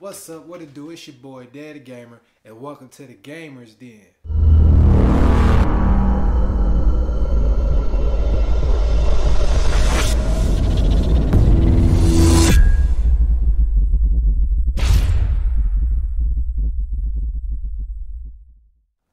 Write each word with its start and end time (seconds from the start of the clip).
What's 0.00 0.30
up? 0.30 0.46
What 0.46 0.62
it 0.62 0.74
do? 0.74 0.90
It's 0.90 1.08
your 1.08 1.16
boy 1.16 1.48
Daddy 1.52 1.80
Gamer, 1.80 2.20
and 2.44 2.60
welcome 2.60 2.88
to 2.90 3.04
the 3.04 3.14
Gamers 3.14 3.76
Den. 3.76 4.06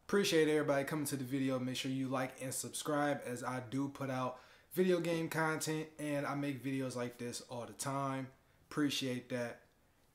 Appreciate 0.08 0.48
everybody 0.50 0.84
coming 0.84 1.06
to 1.06 1.16
the 1.16 1.24
video. 1.24 1.58
Make 1.58 1.78
sure 1.78 1.90
you 1.90 2.10
like 2.10 2.36
and 2.44 2.54
subscribe 2.54 3.22
as 3.26 3.44
I 3.44 3.64
do 3.72 3.88
put 3.88 4.12
out 4.12 4.38
video 4.74 5.00
game 5.00 5.30
content 5.30 5.88
and 5.98 6.28
I 6.28 6.36
make 6.36 6.64
videos 6.64 6.96
like 6.96 7.18
this 7.18 7.42
all 7.50 7.66
the 7.66 7.74
time. 7.74 8.28
Appreciate 8.70 9.30
that. 9.30 9.65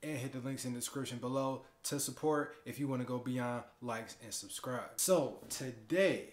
And 0.03 0.17
hit 0.17 0.33
the 0.33 0.39
links 0.39 0.65
in 0.65 0.73
the 0.73 0.79
description 0.79 1.19
below 1.19 1.61
to 1.83 1.99
support 1.99 2.55
if 2.65 2.79
you 2.79 2.87
want 2.87 3.01
to 3.01 3.07
go 3.07 3.19
beyond 3.19 3.63
likes 3.81 4.15
and 4.23 4.33
subscribe. 4.33 4.89
So 4.95 5.37
today 5.49 6.29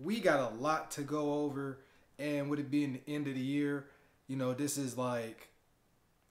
we 0.00 0.20
got 0.20 0.52
a 0.52 0.54
lot 0.54 0.92
to 0.92 1.02
go 1.02 1.44
over 1.44 1.80
and 2.18 2.48
with 2.48 2.60
it 2.60 2.70
being 2.70 2.92
the 2.92 3.12
end 3.12 3.26
of 3.26 3.34
the 3.34 3.40
year, 3.40 3.86
you 4.28 4.36
know, 4.36 4.54
this 4.54 4.78
is 4.78 4.96
like 4.96 5.48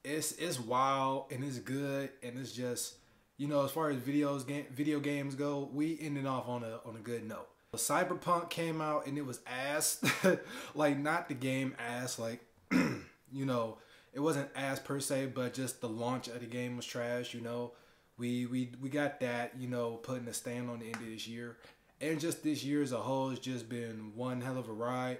it's 0.04 0.32
it's 0.34 0.60
wild 0.60 1.26
and 1.32 1.44
it's 1.44 1.60
good 1.60 2.10
and 2.24 2.40
it's 2.40 2.54
just 2.54 2.96
you 3.38 3.48
know, 3.48 3.66
as 3.66 3.72
far 3.72 3.90
as 3.90 3.98
videos 3.98 4.48
game 4.48 4.68
video 4.72 5.00
games 5.00 5.36
go, 5.36 5.70
we 5.74 5.98
ended 6.00 6.26
off 6.26 6.48
on 6.48 6.64
a 6.64 6.80
on 6.86 6.96
a 6.96 7.00
good 7.00 7.28
note. 7.28 7.48
Cyberpunk 7.76 8.50
came 8.50 8.82
out 8.82 9.08
and 9.08 9.18
it 9.18 9.26
was 9.26 9.40
ass, 9.48 10.04
like 10.76 10.98
not 10.98 11.28
the 11.28 11.34
game 11.34 11.76
ass, 11.80 12.20
like 12.20 12.42
you 12.72 13.46
know, 13.46 13.78
it 14.14 14.20
wasn't 14.20 14.50
ass 14.56 14.80
per 14.80 15.00
se, 15.00 15.28
but 15.28 15.54
just 15.54 15.82
the 15.82 15.90
launch 15.90 16.28
of 16.28 16.40
the 16.40 16.46
game 16.46 16.76
was 16.76 16.86
trash. 16.86 17.34
You 17.34 17.42
know, 17.42 17.72
we 18.18 18.46
we 18.46 18.72
we 18.82 18.90
got 18.90 19.20
that, 19.22 19.54
you 19.58 19.68
know, 19.68 19.94
putting 19.94 20.28
a 20.28 20.34
stand 20.34 20.70
on 20.70 20.80
the 20.80 20.88
end 20.88 20.96
of 20.96 21.06
this 21.06 21.28
year, 21.28 21.58
and 22.00 22.20
just 22.20 22.44
this 22.44 22.64
year 22.64 22.82
as 22.82 22.92
a 22.92 22.98
whole 22.98 23.30
has 23.30 23.40
just 23.40 23.70
been 23.70 24.12
one 24.16 24.42
hell 24.42 24.58
of 24.58 24.68
a 24.68 24.74
ride. 24.74 25.20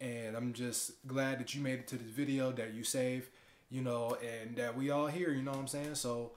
And 0.00 0.34
I'm 0.34 0.54
just 0.54 1.06
glad 1.06 1.40
that 1.40 1.54
you 1.54 1.60
made 1.60 1.80
it 1.80 1.88
to 1.88 1.96
this 1.96 2.10
video, 2.10 2.52
that 2.52 2.72
you 2.72 2.84
saved, 2.84 3.28
you 3.68 3.82
know, 3.82 4.16
and 4.22 4.56
that 4.56 4.74
we 4.74 4.90
all 4.90 5.08
here. 5.08 5.30
You 5.30 5.42
know 5.42 5.50
what 5.50 5.60
I'm 5.60 5.66
saying? 5.66 5.96
So 5.96 6.32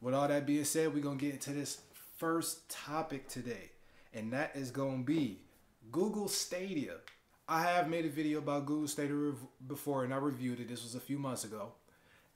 with 0.00 0.14
all 0.14 0.26
that 0.26 0.46
being 0.46 0.64
said, 0.64 0.94
we're 0.94 1.02
to 1.18 1.24
get 1.24 1.34
into 1.34 1.52
this 1.52 1.82
first 2.16 2.70
topic 2.70 3.28
today, 3.28 3.72
and 4.14 4.32
that 4.32 4.52
is 4.54 4.70
to 5.00 5.04
be 5.04 5.40
Google 5.92 6.28
Stadia. 6.28 6.94
I 7.48 7.62
have 7.62 7.88
made 7.88 8.04
a 8.04 8.10
video 8.10 8.40
about 8.40 8.66
Google 8.66 8.86
Stadia 8.86 9.32
before, 9.66 10.04
and 10.04 10.12
I 10.12 10.18
reviewed 10.18 10.60
it. 10.60 10.68
This 10.68 10.82
was 10.82 10.94
a 10.94 11.00
few 11.00 11.18
months 11.18 11.44
ago. 11.44 11.72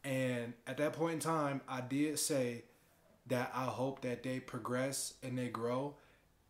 And 0.04 0.54
at 0.66 0.78
that 0.78 0.94
point 0.94 1.14
in 1.14 1.20
time, 1.20 1.60
I 1.68 1.82
did 1.82 2.18
say 2.18 2.64
that 3.26 3.52
I 3.54 3.64
hope 3.64 4.00
that 4.02 4.22
they 4.22 4.40
progress 4.40 5.14
and 5.22 5.38
they 5.38 5.48
grow 5.48 5.94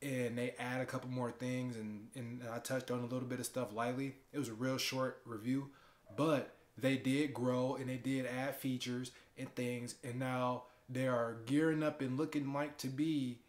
and 0.01 0.39
they 0.39 0.55
add 0.59 0.81
a 0.81 0.87
couple 0.87 1.11
more 1.11 1.33
things. 1.33 1.77
And, 1.77 2.07
and 2.15 2.43
I 2.53 2.61
touched 2.61 2.93
on 2.93 3.01
a 3.01 3.07
little 3.07 3.29
bit 3.29 3.41
of 3.41 3.47
stuff 3.47 3.75
lightly. 3.75 4.15
It 4.33 4.39
was 4.39 4.49
a 4.49 4.55
real 4.55 4.79
short 4.79 5.21
review, 5.27 5.71
but 6.17 6.55
they 6.79 6.97
did 6.97 7.35
grow 7.35 7.75
and 7.75 7.89
they 7.89 7.97
did 7.97 8.27
add 8.27 8.57
features 8.57 9.11
and 9.37 9.53
things. 9.57 9.97
And 10.05 10.21
now 10.21 10.65
they 10.89 11.09
are 11.09 11.39
gearing 11.47 11.83
up 11.83 12.01
and 12.01 12.17
looking 12.17 12.53
like 12.53 12.79
to 12.79 12.87
be, 12.87 13.41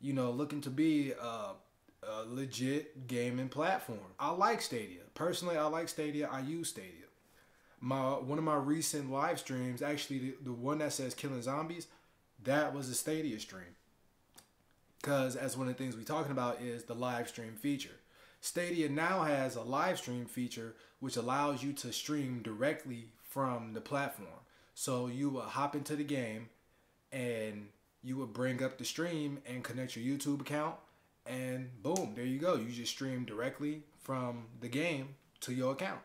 you 0.00 0.14
know, 0.14 0.30
looking 0.30 0.62
to 0.62 0.70
be 0.70 1.12
a, 1.12 1.52
a 2.02 2.24
legit 2.26 3.06
gaming 3.06 3.48
platform. 3.48 3.98
I 4.18 4.30
like 4.30 4.62
Stadia. 4.62 5.02
Personally, 5.14 5.56
I 5.56 5.66
like 5.66 5.88
Stadia. 5.88 6.28
I 6.30 6.40
use 6.40 6.68
Stadia. 6.68 7.06
My 7.80 8.00
one 8.12 8.38
of 8.38 8.44
my 8.44 8.56
recent 8.56 9.10
live 9.10 9.38
streams, 9.38 9.82
actually 9.82 10.18
the, 10.18 10.34
the 10.44 10.52
one 10.52 10.78
that 10.78 10.92
says 10.92 11.14
killing 11.14 11.42
zombies, 11.42 11.88
that 12.44 12.74
was 12.74 12.88
a 12.88 12.94
Stadia 12.94 13.38
stream. 13.38 13.76
Because 15.00 15.36
as 15.36 15.56
one 15.56 15.68
of 15.68 15.76
the 15.76 15.82
things 15.82 15.96
we're 15.96 16.02
talking 16.02 16.32
about 16.32 16.60
is 16.60 16.84
the 16.84 16.94
live 16.94 17.28
stream 17.28 17.54
feature. 17.54 17.96
Stadia 18.40 18.88
now 18.88 19.22
has 19.22 19.56
a 19.56 19.62
live 19.62 19.98
stream 19.98 20.26
feature 20.26 20.74
which 21.00 21.16
allows 21.16 21.62
you 21.62 21.72
to 21.74 21.92
stream 21.92 22.40
directly 22.42 23.08
from 23.22 23.72
the 23.74 23.80
platform. 23.80 24.28
So 24.74 25.06
you 25.06 25.30
will 25.30 25.42
hop 25.42 25.74
into 25.74 25.96
the 25.96 26.04
game, 26.04 26.48
and 27.12 27.68
you 28.02 28.16
would 28.16 28.32
bring 28.32 28.62
up 28.62 28.78
the 28.78 28.84
stream 28.84 29.38
and 29.46 29.64
connect 29.64 29.96
your 29.96 30.16
YouTube 30.16 30.40
account 30.40 30.76
and 31.28 31.70
boom, 31.82 32.12
there 32.14 32.24
you 32.24 32.38
go. 32.38 32.56
You 32.56 32.70
just 32.70 32.92
stream 32.92 33.24
directly 33.24 33.82
from 34.02 34.44
the 34.60 34.68
game 34.68 35.16
to 35.40 35.52
your 35.52 35.72
account. 35.72 36.00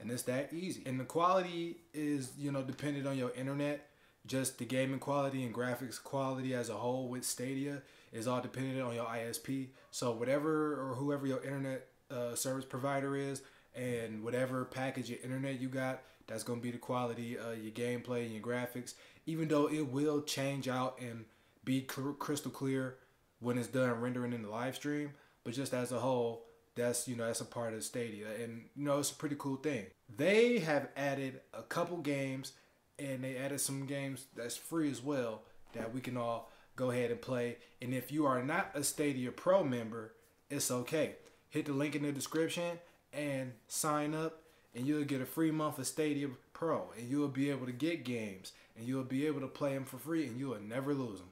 And 0.00 0.10
it's 0.10 0.22
that 0.22 0.52
easy. 0.52 0.82
And 0.86 1.00
the 1.00 1.04
quality 1.04 1.78
is, 1.92 2.32
you 2.38 2.52
know, 2.52 2.62
dependent 2.62 3.06
on 3.06 3.18
your 3.18 3.32
internet. 3.32 3.88
Just 4.26 4.58
the 4.58 4.64
gaming 4.64 4.98
quality 4.98 5.44
and 5.44 5.54
graphics 5.54 6.02
quality 6.02 6.54
as 6.54 6.68
a 6.68 6.74
whole 6.74 7.08
with 7.08 7.24
Stadia 7.24 7.82
is 8.12 8.28
all 8.28 8.40
dependent 8.40 8.80
on 8.82 8.94
your 8.94 9.06
ISP. 9.06 9.68
So 9.90 10.12
whatever 10.12 10.80
or 10.80 10.94
whoever 10.94 11.26
your 11.26 11.42
internet 11.42 11.86
uh, 12.10 12.34
service 12.34 12.64
provider 12.64 13.16
is 13.16 13.42
and 13.74 14.22
whatever 14.22 14.64
package 14.64 15.08
your 15.10 15.18
internet 15.22 15.60
you 15.60 15.68
got, 15.68 16.02
that's 16.26 16.42
going 16.42 16.60
to 16.60 16.62
be 16.62 16.70
the 16.70 16.78
quality 16.78 17.38
of 17.38 17.58
your 17.58 17.72
gameplay 17.72 18.26
and 18.26 18.32
your 18.34 18.42
graphics 18.42 18.94
even 19.28 19.46
though 19.46 19.68
it 19.68 19.86
will 19.86 20.22
change 20.22 20.68
out 20.68 20.98
and 21.00 21.26
be 21.62 21.82
crystal 21.82 22.50
clear 22.50 22.96
when 23.40 23.58
it's 23.58 23.68
done 23.68 24.00
rendering 24.00 24.32
in 24.32 24.42
the 24.42 24.50
live 24.50 24.76
stream. 24.76 25.12
But 25.44 25.54
just 25.54 25.72
as 25.72 25.92
a 25.92 26.00
whole, 26.00 26.44
that's 26.74 27.08
you 27.08 27.16
know 27.16 27.26
that's 27.26 27.40
a 27.40 27.44
part 27.46 27.74
of 27.74 27.82
Stadia, 27.82 28.26
and 28.42 28.64
you 28.76 28.84
know 28.84 28.98
it's 28.98 29.10
a 29.10 29.14
pretty 29.14 29.36
cool 29.38 29.56
thing. 29.56 29.86
They 30.14 30.58
have 30.60 30.88
added 30.96 31.40
a 31.52 31.62
couple 31.62 31.98
games, 31.98 32.52
and 32.98 33.22
they 33.22 33.36
added 33.36 33.60
some 33.60 33.86
games 33.86 34.26
that's 34.36 34.56
free 34.56 34.90
as 34.90 35.02
well 35.02 35.42
that 35.72 35.92
we 35.92 36.00
can 36.00 36.16
all 36.16 36.50
go 36.76 36.90
ahead 36.90 37.10
and 37.10 37.20
play. 37.20 37.56
And 37.82 37.92
if 37.92 38.12
you 38.12 38.26
are 38.26 38.42
not 38.42 38.70
a 38.74 38.84
Stadia 38.84 39.32
Pro 39.32 39.64
member, 39.64 40.14
it's 40.50 40.70
okay. 40.70 41.16
Hit 41.50 41.66
the 41.66 41.72
link 41.72 41.94
in 41.94 42.02
the 42.02 42.12
description 42.12 42.78
and 43.12 43.52
sign 43.66 44.14
up, 44.14 44.42
and 44.74 44.86
you'll 44.86 45.04
get 45.04 45.20
a 45.20 45.26
free 45.26 45.50
month 45.50 45.78
of 45.78 45.86
Stadia 45.86 46.28
Pro, 46.52 46.90
and 46.96 47.08
you'll 47.08 47.28
be 47.28 47.50
able 47.50 47.66
to 47.66 47.72
get 47.72 48.04
games 48.04 48.52
and 48.78 48.86
you'll 48.86 49.04
be 49.04 49.26
able 49.26 49.40
to 49.40 49.48
play 49.48 49.74
them 49.74 49.84
for 49.84 49.98
free 49.98 50.26
and 50.26 50.38
you 50.38 50.48
will 50.48 50.60
never 50.60 50.94
lose 50.94 51.18
them. 51.18 51.28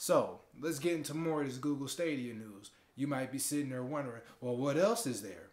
So 0.00 0.40
let's 0.58 0.78
get 0.78 0.94
into 0.94 1.12
more 1.12 1.42
of 1.42 1.46
this 1.46 1.58
Google 1.58 1.86
Stadia 1.86 2.32
news. 2.32 2.70
You 2.96 3.06
might 3.06 3.30
be 3.30 3.38
sitting 3.38 3.68
there 3.68 3.82
wondering, 3.82 4.22
well, 4.40 4.56
what 4.56 4.78
else 4.78 5.06
is 5.06 5.20
there? 5.20 5.50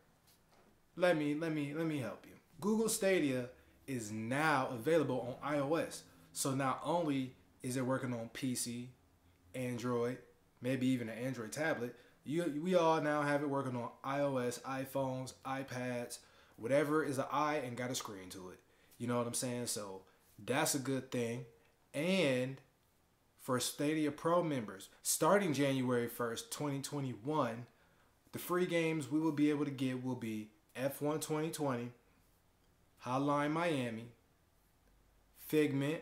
Let 0.96 1.18
me 1.18 1.36
let 1.36 1.52
me 1.52 1.74
let 1.74 1.86
me 1.86 1.98
help 1.98 2.26
you. 2.26 2.32
Google 2.62 2.88
Stadia 2.88 3.50
is 3.88 4.10
now 4.10 4.70
available 4.72 5.38
on 5.44 5.54
iOS. 5.54 6.04
So 6.32 6.56
not 6.56 6.80
only 6.86 7.34
is 7.62 7.76
it 7.76 7.86
working 7.86 8.14
on 8.14 8.30
PC, 8.34 8.88
Android, 9.54 10.18
maybe 10.62 10.88
even 10.88 11.10
an 11.10 11.18
Android 11.18 11.52
tablet, 11.52 11.94
you, 12.24 12.62
we 12.64 12.74
all 12.74 13.02
now 13.02 13.24
have 13.24 13.44
it 13.44 13.50
working 13.50 13.76
on 13.76 13.90
iOS, 14.06 14.62
iPhones, 14.62 15.34
iPads, 15.46 16.20
whatever 16.56 17.04
is 17.04 17.18
an 17.18 17.26
i 17.34 17.56
and 17.56 17.76
got 17.76 17.92
a 17.92 17.96
screen 17.96 18.30
to 18.30 18.48
it. 18.52 18.60
You 18.98 19.08
know 19.08 19.18
what 19.18 19.28
I'm 19.28 19.34
saying? 19.34 19.68
So 19.68 20.04
that's 20.40 20.74
a 20.74 20.80
good 20.80 21.12
thing. 21.12 21.44
And 21.94 22.62
for 23.48 23.62
Stadia 23.62 24.12
Pro 24.12 24.44
members, 24.44 24.90
starting 25.04 25.54
January 25.54 26.10
1st, 26.10 26.52
2021, 26.52 27.66
the 28.34 28.40
free 28.40 28.66
games 28.66 29.10
we 29.10 29.22
will 29.22 29.32
be 29.32 29.50
able 29.50 29.64
to 29.64 29.72
get 29.72 30.04
will 30.04 30.18
be 30.18 30.50
F1 30.76 31.22
2020, 31.22 31.92
Hotline 33.06 33.52
Miami, 33.52 34.08
Figment, 35.48 36.02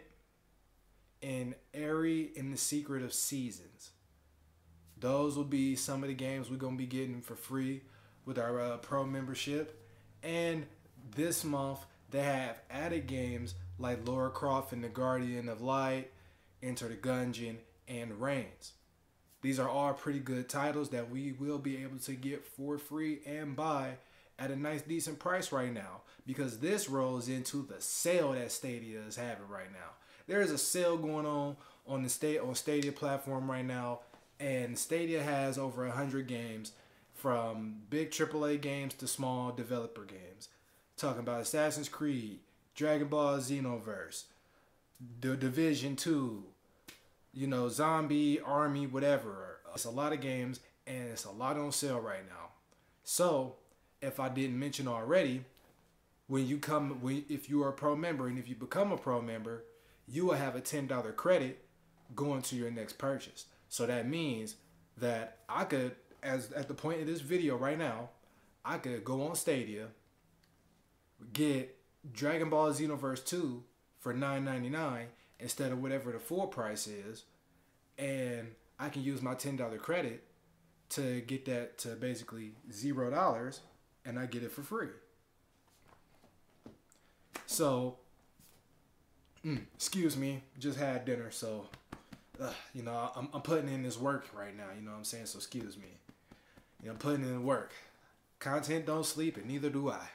and 1.21 1.53
Ary 1.71 2.31
in 2.35 2.49
the 2.49 2.57
Secret 2.57 3.03
of 3.03 3.13
Seasons. 3.13 3.91
Those 4.99 5.37
will 5.37 5.43
be 5.43 5.75
some 5.75 6.01
of 6.01 6.09
the 6.09 6.15
games 6.15 6.49
we're 6.49 6.57
going 6.57 6.73
to 6.73 6.83
be 6.83 6.87
getting 6.87 7.21
for 7.21 7.35
free 7.35 7.83
with 8.25 8.39
our 8.39 8.59
uh, 8.59 8.77
pro 8.77 9.05
membership. 9.05 9.87
And 10.23 10.65
this 11.15 11.43
month, 11.43 11.85
they 12.09 12.23
have 12.23 12.57
added 12.71 13.05
games 13.05 13.53
like 13.77 14.07
Lara 14.07 14.31
Croft 14.31 14.73
and 14.73 14.83
the 14.83 14.89
Guardian 14.89 15.47
of 15.47 15.61
Light, 15.61 16.09
Enter 16.61 16.87
the 16.87 16.95
Gungeon, 16.95 17.57
and 17.87 18.19
Reigns. 18.21 18.73
These 19.41 19.59
are 19.59 19.69
all 19.69 19.93
pretty 19.93 20.19
good 20.19 20.49
titles 20.49 20.89
that 20.89 21.09
we 21.09 21.31
will 21.31 21.59
be 21.59 21.83
able 21.83 21.99
to 21.99 22.13
get 22.13 22.45
for 22.45 22.77
free 22.77 23.19
and 23.25 23.55
buy 23.55 23.97
at 24.39 24.51
a 24.51 24.55
nice 24.55 24.81
decent 24.81 25.19
price 25.19 25.51
right 25.51 25.71
now 25.71 26.01
because 26.25 26.59
this 26.59 26.89
rolls 26.89 27.29
into 27.29 27.65
the 27.65 27.79
sale 27.79 28.33
that 28.33 28.51
Stadia 28.51 29.01
is 29.07 29.15
having 29.15 29.47
right 29.47 29.71
now. 29.71 29.91
There 30.27 30.41
is 30.41 30.51
a 30.51 30.57
sale 30.57 30.97
going 30.97 31.25
on 31.25 31.57
on 31.87 32.01
the 32.01 32.09
state 32.09 32.39
on 32.39 32.55
Stadia 32.55 32.91
platform 32.91 33.49
right 33.49 33.65
now 33.65 33.99
and 34.39 34.77
Stadia 34.77 35.21
has 35.21 35.57
over 35.57 35.85
100 35.85 36.27
games 36.27 36.71
from 37.13 37.75
big 37.89 38.11
AAA 38.11 38.59
games 38.59 38.93
to 38.95 39.07
small 39.07 39.51
developer 39.51 40.03
games. 40.03 40.49
Talking 40.97 41.21
about 41.21 41.41
Assassin's 41.41 41.89
Creed, 41.89 42.39
Dragon 42.73 43.07
Ball 43.07 43.37
Xenoverse, 43.37 44.23
The 44.99 45.35
Division 45.35 45.95
2, 45.95 46.43
you 47.33 47.47
know, 47.47 47.67
Zombie 47.69 48.39
Army, 48.39 48.87
whatever. 48.87 49.59
It's 49.73 49.85
a 49.85 49.89
lot 49.89 50.13
of 50.13 50.21
games 50.21 50.61
and 50.87 51.09
it's 51.09 51.25
a 51.25 51.31
lot 51.31 51.57
on 51.57 51.71
sale 51.71 51.99
right 51.99 52.25
now. 52.25 52.51
So, 53.03 53.55
if 54.01 54.19
I 54.19 54.29
didn't 54.29 54.57
mention 54.57 54.87
already, 54.87 55.43
when 56.27 56.47
you 56.47 56.57
come, 56.57 56.99
if 57.29 57.49
you 57.49 57.61
are 57.63 57.69
a 57.69 57.73
pro 57.73 57.95
member 57.95 58.27
and 58.27 58.39
if 58.39 58.47
you 58.47 58.55
become 58.55 58.91
a 58.91 58.97
pro 58.97 59.21
member, 59.21 59.63
you 60.07 60.25
will 60.25 60.35
have 60.35 60.55
a 60.55 60.61
$10 60.61 61.15
credit 61.15 61.65
going 62.15 62.41
to 62.43 62.55
your 62.55 62.71
next 62.71 62.97
purchase. 62.97 63.45
So 63.69 63.85
that 63.85 64.07
means 64.07 64.55
that 64.97 65.39
I 65.49 65.65
could, 65.65 65.95
as 66.23 66.51
at 66.53 66.67
the 66.67 66.73
point 66.73 67.01
of 67.01 67.07
this 67.07 67.21
video 67.21 67.57
right 67.57 67.77
now, 67.77 68.09
I 68.63 68.77
could 68.77 69.03
go 69.03 69.27
on 69.27 69.35
Stadia, 69.35 69.87
get 71.33 71.77
Dragon 72.13 72.49
Ball 72.49 72.71
Xenoverse 72.71 73.25
2 73.25 73.63
for 74.05 74.13
$9.99 74.13 75.05
instead 75.39 75.71
of 75.71 75.81
whatever 75.81 76.11
the 76.11 76.19
full 76.19 76.45
price 76.45 76.85
is, 76.85 77.23
and 77.97 78.49
I 78.79 78.89
can 78.89 79.01
use 79.01 79.19
my 79.19 79.33
$10 79.33 79.79
credit 79.79 80.23
to 80.89 81.21
get 81.21 81.45
that 81.45 81.79
to 81.79 81.95
basically 81.95 82.51
zero 82.71 83.09
dollars 83.09 83.61
and 84.05 84.19
I 84.19 84.27
get 84.27 84.43
it 84.43 84.51
for 84.51 84.61
free. 84.61 84.89
So, 87.47 87.97
mm, 89.43 89.61
excuse 89.73 90.15
me, 90.15 90.43
just 90.59 90.77
had 90.77 91.03
dinner, 91.05 91.31
so 91.31 91.65
uh, 92.39 92.53
you 92.75 92.83
know 92.83 93.09
I'm, 93.15 93.27
I'm 93.33 93.41
putting 93.41 93.69
in 93.69 93.81
this 93.81 93.99
work 93.99 94.27
right 94.37 94.55
now. 94.55 94.67
You 94.77 94.85
know 94.85 94.91
what 94.91 94.97
I'm 94.97 95.03
saying? 95.03 95.25
So 95.25 95.37
excuse 95.39 95.77
me. 95.77 95.97
You 96.83 96.89
know, 96.89 96.95
putting 96.99 97.23
in 97.23 97.43
work. 97.43 97.71
Content 98.37 98.85
don't 98.85 99.03
sleep, 99.03 99.37
and 99.37 99.47
neither 99.47 99.71
do 99.71 99.89
I. 99.89 100.07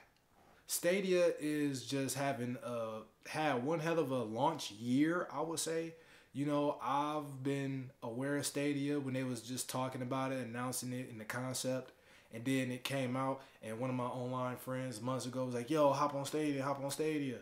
Stadia 0.70 1.32
is 1.40 1.84
just 1.84 2.14
having 2.16 2.56
a 2.64 3.00
had 3.28 3.64
one 3.64 3.80
hell 3.80 3.98
of 3.98 4.12
a 4.12 4.22
launch 4.22 4.70
year, 4.70 5.26
I 5.32 5.40
would 5.40 5.58
say. 5.58 5.94
You 6.32 6.46
know, 6.46 6.76
I've 6.80 7.42
been 7.42 7.90
aware 8.04 8.36
of 8.36 8.46
Stadia 8.46 9.00
when 9.00 9.14
they 9.14 9.24
was 9.24 9.40
just 9.40 9.68
talking 9.68 10.00
about 10.00 10.30
it, 10.30 10.46
announcing 10.46 10.92
it 10.92 11.08
in 11.10 11.18
the 11.18 11.24
concept, 11.24 11.90
and 12.32 12.44
then 12.44 12.70
it 12.70 12.84
came 12.84 13.16
out, 13.16 13.42
and 13.64 13.80
one 13.80 13.90
of 13.90 13.96
my 13.96 14.04
online 14.04 14.58
friends 14.58 15.00
months 15.00 15.26
ago 15.26 15.44
was 15.44 15.56
like, 15.56 15.70
"Yo, 15.70 15.92
hop 15.92 16.14
on 16.14 16.24
Stadia, 16.24 16.62
hop 16.62 16.80
on 16.84 16.90
Stadia," 16.92 17.38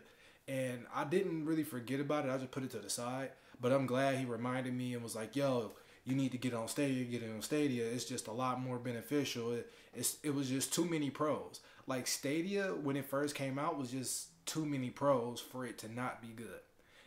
and 0.47 0.87
I 0.91 1.03
didn't 1.03 1.45
really 1.45 1.63
forget 1.63 1.99
about 1.99 2.25
it. 2.25 2.31
I 2.31 2.37
just 2.39 2.49
put 2.49 2.63
it 2.63 2.71
to 2.71 2.79
the 2.79 2.89
side, 2.89 3.29
but 3.61 3.71
I'm 3.71 3.85
glad 3.85 4.17
he 4.17 4.25
reminded 4.25 4.73
me 4.73 4.95
and 4.95 5.03
was 5.03 5.15
like, 5.15 5.35
"Yo, 5.35 5.73
you 6.03 6.15
need 6.15 6.31
to 6.31 6.39
get 6.39 6.55
on 6.55 6.67
Stadia, 6.67 7.03
get 7.03 7.29
on 7.29 7.43
Stadia. 7.43 7.85
It's 7.85 8.05
just 8.05 8.25
a 8.25 8.31
lot 8.31 8.59
more 8.59 8.79
beneficial. 8.79 9.51
It, 9.53 9.71
it's 9.93 10.17
it 10.23 10.33
was 10.33 10.49
just 10.49 10.73
too 10.73 10.85
many 10.85 11.11
pros. 11.11 11.59
Like 11.89 12.05
Stadia 12.05 12.67
when 12.67 12.95
it 12.95 13.05
first 13.05 13.33
came 13.33 13.57
out 13.57 13.79
was 13.79 13.89
just 13.89 14.45
too 14.45 14.63
many 14.63 14.91
pros 14.91 15.41
for 15.41 15.65
it 15.65 15.79
to 15.79 15.91
not 15.91 16.21
be 16.21 16.27
good. 16.27 16.61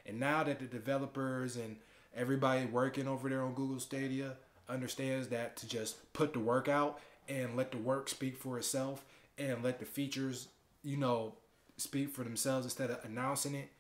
And 0.05 0.19
now 0.19 0.43
that 0.43 0.59
the 0.59 0.65
developers 0.65 1.55
and 1.55 1.77
everybody 2.13 2.67
working 2.67 3.07
over 3.07 3.29
there 3.29 3.43
on 3.43 3.55
Google 3.55 3.79
Stadia 3.79 4.33
understands 4.69 5.29
that 5.29 5.57
to 5.59 5.69
just 5.69 6.13
put 6.13 6.33
the 6.33 6.41
work 6.41 6.67
out 6.67 6.99
and 7.29 7.57
let 7.57 7.71
the 7.71 7.79
work 7.79 8.09
speak 8.09 8.37
for 8.37 8.59
itself 8.59 9.05
and 9.39 9.63
let 9.63 9.79
the 9.79 9.85
features, 9.85 10.49
you 10.83 10.97
know, 10.97 11.37
speak 11.77 12.11
for 12.11 12.25
themselves 12.25 12.67
instead 12.67 12.91
of 12.91 13.05
announcing 13.05 13.55
it. 13.55 13.71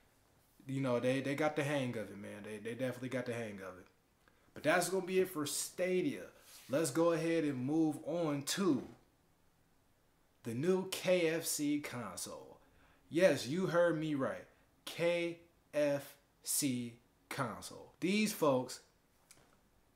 You 0.68 0.82
know, 0.82 1.00
they, 1.00 1.20
they 1.20 1.34
got 1.34 1.56
the 1.56 1.64
hang 1.64 1.90
of 1.90 2.10
it, 2.10 2.16
man. 2.16 2.44
They, 2.44 2.58
they 2.58 2.74
definitely 2.74 3.08
got 3.08 3.26
the 3.26 3.34
hang 3.34 3.54
of 3.54 3.76
it. 3.76 3.86
But 4.54 4.62
that's 4.62 4.88
going 4.88 5.02
to 5.02 5.08
be 5.08 5.18
it 5.18 5.30
for 5.30 5.46
Stadia. 5.46 6.26
Let's 6.70 6.92
go 6.92 7.10
ahead 7.10 7.42
and 7.42 7.56
move 7.56 7.98
on 8.06 8.42
to 8.42 8.84
the 10.44 10.54
new 10.54 10.88
KFC 10.88 11.82
console. 11.82 12.58
Yes, 13.08 13.46
you 13.46 13.66
heard 13.66 13.98
me 13.98 14.14
right. 14.14 14.44
KFC 14.86 16.92
console. 17.28 17.92
These 18.00 18.32
folks 18.32 18.80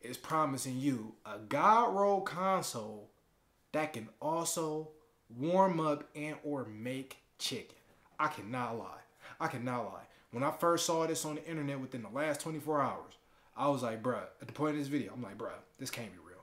is 0.00 0.16
promising 0.16 0.78
you 0.78 1.14
a 1.24 1.38
God 1.38 1.94
roll 1.94 2.20
console 2.20 3.10
that 3.72 3.92
can 3.92 4.08
also 4.20 4.90
warm 5.36 5.80
up 5.80 6.08
and 6.14 6.36
or 6.44 6.66
make 6.66 7.18
chicken. 7.38 7.76
I 8.18 8.28
cannot 8.28 8.78
lie. 8.78 9.00
I 9.40 9.48
cannot 9.48 9.86
lie. 9.86 10.04
When 10.30 10.42
I 10.42 10.50
first 10.50 10.86
saw 10.86 11.06
this 11.06 11.24
on 11.24 11.36
the 11.36 11.48
internet 11.48 11.80
within 11.80 12.02
the 12.02 12.08
last 12.08 12.40
24 12.40 12.80
hours, 12.80 13.14
I 13.56 13.68
was 13.68 13.82
like, 13.82 14.02
bruh, 14.02 14.22
at 14.40 14.46
the 14.46 14.52
point 14.52 14.74
of 14.74 14.78
this 14.78 14.88
video, 14.88 15.12
I'm 15.12 15.22
like, 15.22 15.38
bruh, 15.38 15.50
this 15.78 15.90
can't 15.90 16.12
be 16.12 16.18
real. 16.18 16.36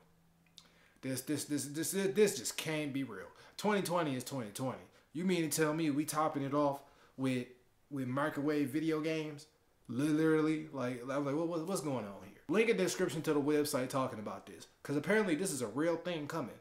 This, 1.02 1.22
this, 1.22 1.46
this, 1.46 1.66
this, 1.66 1.92
this, 1.92 2.14
this 2.14 2.38
just 2.38 2.58
can't 2.58 2.92
be 2.92 3.04
real. 3.04 3.28
2020 3.64 4.16
is 4.16 4.26
2020. 4.26 4.78
You 5.14 5.24
mean 5.24 5.50
to 5.50 5.62
tell 5.62 5.74
me 5.74 5.90
we 5.90 6.04
topping 6.04 6.44
it 6.44 6.54
off 6.54 6.82
with 7.16 7.48
with 7.90 8.10
microwave 8.10 8.68
video 8.68 9.00
games? 9.00 9.48
Literally, 9.88 10.68
like, 10.74 11.02
I 11.10 11.18
was 11.18 11.28
like, 11.28 11.36
what, 11.36 11.48
what, 11.48 11.66
what's 11.66 11.80
going 11.80 12.06
on 12.06 12.16
here? 12.26 12.42
Link 12.50 12.70
in 12.70 12.76
the 12.76 12.84
description 12.84 13.22
to 13.22 13.34
the 13.34 13.40
website 13.40 13.88
talking 13.88 14.20
about 14.20 14.46
this, 14.48 14.68
because 14.82 14.98
apparently 14.98 15.36
this 15.36 15.52
is 15.52 15.62
a 15.62 15.68
real 15.68 15.96
thing 15.96 16.28
coming. 16.28 16.56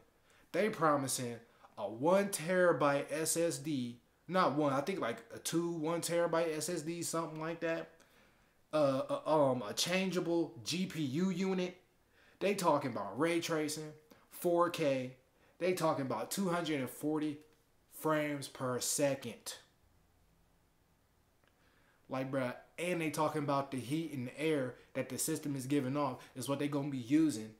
They 0.53 0.69
promising 0.69 1.35
a 1.77 1.89
one 1.89 2.29
terabyte 2.29 3.09
SSD, 3.09 3.95
not 4.29 4.55
one, 4.55 4.71
I 4.71 4.79
think 4.79 5.01
like 5.01 5.23
a 5.35 5.39
two 5.39 5.71
one 5.71 5.99
terabyte 5.99 6.55
SSD, 6.55 7.03
something 7.03 7.41
like 7.41 7.59
that 7.61 7.89
uh, 8.73 9.01
a, 9.09 9.29
um, 9.29 9.61
a 9.67 9.73
changeable 9.73 10.53
GPU 10.65 11.35
unit. 11.35 11.75
They 12.39 12.55
talking 12.55 12.91
about 12.91 13.19
ray 13.19 13.41
tracing, 13.41 13.91
4K. 14.41 15.11
They 15.63 15.71
talking 15.71 16.05
about 16.05 16.29
240 16.29 17.37
frames 17.93 18.49
per 18.49 18.81
second. 18.81 19.55
Like, 22.09 22.29
bruh, 22.29 22.55
and 22.77 22.99
they 22.99 23.09
talking 23.09 23.43
about 23.43 23.71
the 23.71 23.79
heat 23.79 24.11
and 24.11 24.27
the 24.27 24.37
air 24.37 24.75
that 24.93 25.07
the 25.07 25.17
system 25.17 25.55
is 25.55 25.65
giving 25.65 25.95
off 25.95 26.17
is 26.35 26.49
what 26.49 26.59
they 26.59 26.67
gonna 26.67 26.89
be 26.89 26.97
using 26.97 27.51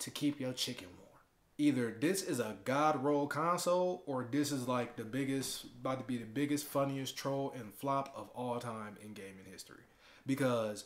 to 0.00 0.10
keep 0.10 0.38
your 0.38 0.52
chicken 0.52 0.88
warm. 0.98 1.22
Either 1.56 1.96
this 1.98 2.20
is 2.22 2.40
a 2.40 2.58
god 2.66 3.02
roll 3.02 3.26
console 3.26 4.02
or 4.04 4.28
this 4.30 4.52
is 4.52 4.68
like 4.68 4.96
the 4.96 5.04
biggest, 5.04 5.64
about 5.80 6.00
to 6.00 6.04
be 6.04 6.18
the 6.18 6.26
biggest, 6.26 6.66
funniest 6.66 7.16
troll 7.16 7.54
and 7.56 7.72
flop 7.72 8.12
of 8.14 8.28
all 8.34 8.60
time 8.60 8.98
in 9.02 9.14
gaming 9.14 9.46
history 9.50 9.84
because 10.26 10.84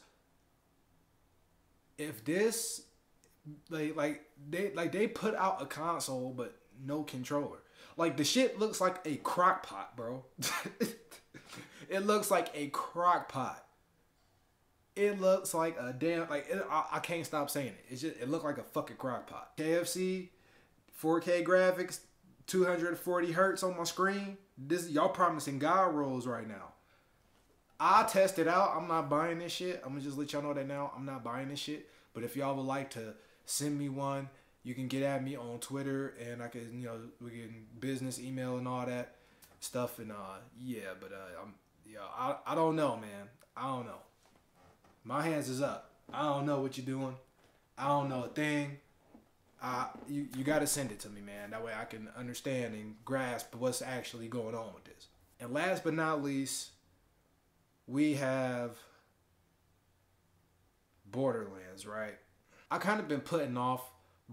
if 1.98 2.24
this 2.24 2.82
like 3.70 3.96
like 3.96 4.22
they 4.48 4.72
like 4.74 4.92
they 4.92 5.08
put 5.08 5.34
out 5.34 5.60
a 5.60 5.66
console 5.66 6.32
but 6.32 6.59
no 6.84 7.02
controller. 7.02 7.58
Like 7.96 8.16
the 8.16 8.24
shit 8.24 8.58
looks 8.58 8.80
like 8.80 9.00
a 9.04 9.16
crock 9.16 9.66
pot, 9.66 9.96
bro. 9.96 10.24
it 11.88 12.06
looks 12.06 12.30
like 12.30 12.50
a 12.54 12.68
crock 12.68 13.30
pot. 13.30 13.64
It 14.96 15.20
looks 15.20 15.54
like 15.54 15.76
a 15.78 15.94
damn 15.96 16.28
like 16.28 16.46
it, 16.50 16.64
I, 16.70 16.84
I 16.92 16.98
can't 17.00 17.24
stop 17.26 17.50
saying 17.50 17.68
it. 17.68 17.84
It's 17.88 18.00
just 18.00 18.16
it 18.20 18.28
looked 18.28 18.44
like 18.44 18.58
a 18.58 18.62
fucking 18.62 18.96
crock 18.96 19.26
pot. 19.26 19.56
KFC, 19.56 20.28
4K 21.00 21.44
graphics, 21.44 22.00
240 22.46 23.32
hertz 23.32 23.62
on 23.62 23.76
my 23.76 23.84
screen. 23.84 24.36
This 24.58 24.88
y'all 24.88 25.08
promising 25.08 25.58
God 25.58 25.94
rolls 25.94 26.26
right 26.26 26.46
now. 26.46 26.72
I 27.78 28.04
test 28.04 28.38
it 28.38 28.46
out. 28.46 28.74
I'm 28.76 28.88
not 28.88 29.08
buying 29.08 29.38
this 29.38 29.52
shit. 29.52 29.80
I'm 29.84 29.92
gonna 29.92 30.02
just 30.02 30.18
let 30.18 30.32
y'all 30.32 30.42
know 30.42 30.52
that 30.52 30.66
now. 30.66 30.92
I'm 30.94 31.06
not 31.06 31.24
buying 31.24 31.48
this 31.48 31.60
shit. 31.60 31.88
But 32.12 32.24
if 32.24 32.36
y'all 32.36 32.54
would 32.54 32.66
like 32.66 32.90
to 32.90 33.14
send 33.46 33.78
me 33.78 33.88
one, 33.88 34.28
you 34.62 34.74
can 34.74 34.88
get 34.88 35.02
at 35.02 35.24
me 35.24 35.36
on 35.36 35.58
Twitter 35.58 36.14
and 36.30 36.42
I 36.42 36.48
can, 36.48 36.80
you 36.80 36.86
know, 36.86 36.98
we 37.20 37.30
can 37.30 37.66
business 37.78 38.20
email 38.20 38.58
and 38.58 38.68
all 38.68 38.84
that 38.86 39.16
stuff. 39.60 39.98
And 39.98 40.12
uh, 40.12 40.38
yeah, 40.60 40.94
but 41.00 41.12
uh, 41.12 41.42
I'm, 41.42 41.54
yeah, 41.86 42.00
I, 42.16 42.36
I 42.46 42.54
don't 42.54 42.76
know, 42.76 42.96
man. 42.96 43.28
I 43.56 43.66
don't 43.68 43.86
know. 43.86 44.00
My 45.04 45.22
hands 45.22 45.48
is 45.48 45.62
up. 45.62 45.90
I 46.12 46.22
don't 46.22 46.46
know 46.46 46.60
what 46.60 46.76
you're 46.76 46.86
doing. 46.86 47.16
I 47.78 47.88
don't 47.88 48.08
know 48.08 48.24
a 48.24 48.28
thing. 48.28 48.78
Uh, 49.62 49.86
you 50.08 50.26
you 50.36 50.44
got 50.44 50.60
to 50.60 50.66
send 50.66 50.90
it 50.90 51.00
to 51.00 51.08
me, 51.10 51.20
man. 51.20 51.50
That 51.50 51.64
way 51.64 51.72
I 51.78 51.84
can 51.84 52.08
understand 52.16 52.74
and 52.74 52.96
grasp 53.04 53.54
what's 53.54 53.82
actually 53.82 54.28
going 54.28 54.54
on 54.54 54.72
with 54.74 54.84
this. 54.84 55.08
And 55.38 55.52
last 55.52 55.84
but 55.84 55.94
not 55.94 56.22
least, 56.22 56.70
we 57.86 58.14
have 58.14 58.78
Borderlands, 61.10 61.86
right? 61.86 62.14
I 62.70 62.78
kind 62.78 63.00
of 63.00 63.08
been 63.08 63.20
putting 63.20 63.56
off 63.56 63.82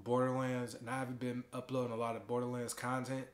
Borderlands 0.03 0.75
and 0.75 0.89
I 0.89 0.99
haven't 0.99 1.19
been 1.19 1.43
uploading 1.51 1.91
a 1.91 1.97
lot 1.97 2.15
of 2.15 2.27
Borderlands 2.27 2.73
content. 2.73 3.25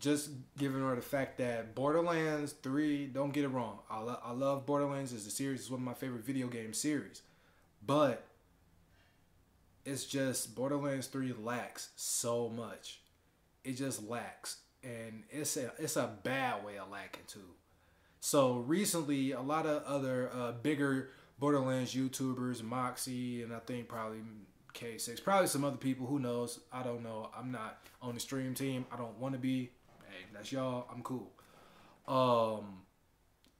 Just 0.00 0.30
given 0.58 0.82
her 0.82 0.94
the 0.96 1.02
fact 1.02 1.38
that 1.38 1.74
Borderlands 1.74 2.52
3, 2.62 3.06
don't 3.06 3.32
get 3.32 3.44
it 3.44 3.48
wrong, 3.48 3.78
I, 3.88 4.00
lo- 4.00 4.18
I 4.22 4.32
love 4.32 4.66
Borderlands 4.66 5.12
as 5.12 5.26
a 5.26 5.30
series, 5.30 5.60
it's 5.60 5.70
one 5.70 5.80
of 5.80 5.86
my 5.86 5.94
favorite 5.94 6.24
video 6.24 6.48
game 6.48 6.74
series. 6.74 7.22
But 7.86 8.24
it's 9.84 10.04
just 10.04 10.54
Borderlands 10.54 11.06
3 11.06 11.34
lacks 11.40 11.90
so 11.96 12.48
much. 12.48 13.00
It 13.62 13.74
just 13.74 14.02
lacks. 14.08 14.58
And 14.82 15.22
it's 15.30 15.56
a 15.56 15.72
it's 15.78 15.96
a 15.96 16.10
bad 16.22 16.62
way 16.62 16.76
of 16.76 16.90
lacking 16.90 17.22
too. 17.26 17.54
So 18.20 18.56
recently, 18.58 19.32
a 19.32 19.40
lot 19.40 19.64
of 19.64 19.82
other 19.84 20.30
uh, 20.34 20.52
bigger 20.52 21.10
Borderlands 21.38 21.94
YouTubers, 21.94 22.62
Moxsy, 22.62 23.42
and 23.42 23.52
I 23.52 23.58
think 23.60 23.88
probably 23.88 24.20
K6, 24.74 25.22
probably 25.22 25.46
some 25.46 25.64
other 25.64 25.76
people. 25.76 26.06
Who 26.06 26.18
knows? 26.18 26.60
I 26.72 26.82
don't 26.82 27.02
know. 27.02 27.30
I'm 27.36 27.50
not 27.50 27.78
on 28.02 28.14
the 28.14 28.20
stream 28.20 28.54
team. 28.54 28.86
I 28.92 28.96
don't 28.96 29.18
want 29.18 29.34
to 29.34 29.40
be. 29.40 29.70
Hey, 30.08 30.26
that's 30.32 30.52
y'all. 30.52 30.86
I'm 30.92 31.02
cool. 31.02 31.30
Um, 32.06 32.82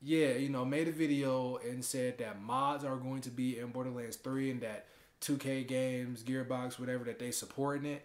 yeah, 0.02 0.32
you 0.34 0.50
know, 0.50 0.64
made 0.64 0.88
a 0.88 0.92
video 0.92 1.56
and 1.56 1.84
said 1.84 2.18
that 2.18 2.42
mods 2.42 2.84
are 2.84 2.96
going 2.96 3.22
to 3.22 3.30
be 3.30 3.58
in 3.58 3.68
Borderlands 3.68 4.16
3 4.16 4.50
and 4.50 4.60
that 4.60 4.86
2K 5.22 5.66
Games, 5.66 6.22
Gearbox, 6.22 6.78
whatever, 6.78 7.04
that 7.04 7.18
they 7.18 7.30
supporting 7.30 7.90
it 7.90 8.04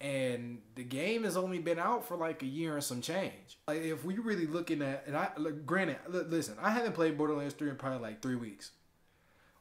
and 0.00 0.58
the 0.74 0.82
game 0.82 1.22
has 1.22 1.36
only 1.36 1.60
been 1.60 1.78
out 1.78 2.04
for 2.06 2.16
like 2.16 2.42
a 2.42 2.46
year 2.46 2.74
and 2.74 2.82
some 2.82 3.00
change. 3.00 3.58
Like 3.68 3.82
if 3.82 4.04
we 4.04 4.18
really 4.18 4.46
looking 4.48 4.82
at, 4.82 5.04
and 5.06 5.16
I 5.16 5.30
look, 5.36 5.64
granted, 5.64 5.98
listen, 6.08 6.56
I 6.60 6.70
haven't 6.70 6.94
played 6.94 7.16
Borderlands 7.16 7.54
three 7.54 7.70
in 7.70 7.76
probably 7.76 8.00
like 8.00 8.20
three 8.20 8.34
weeks. 8.34 8.72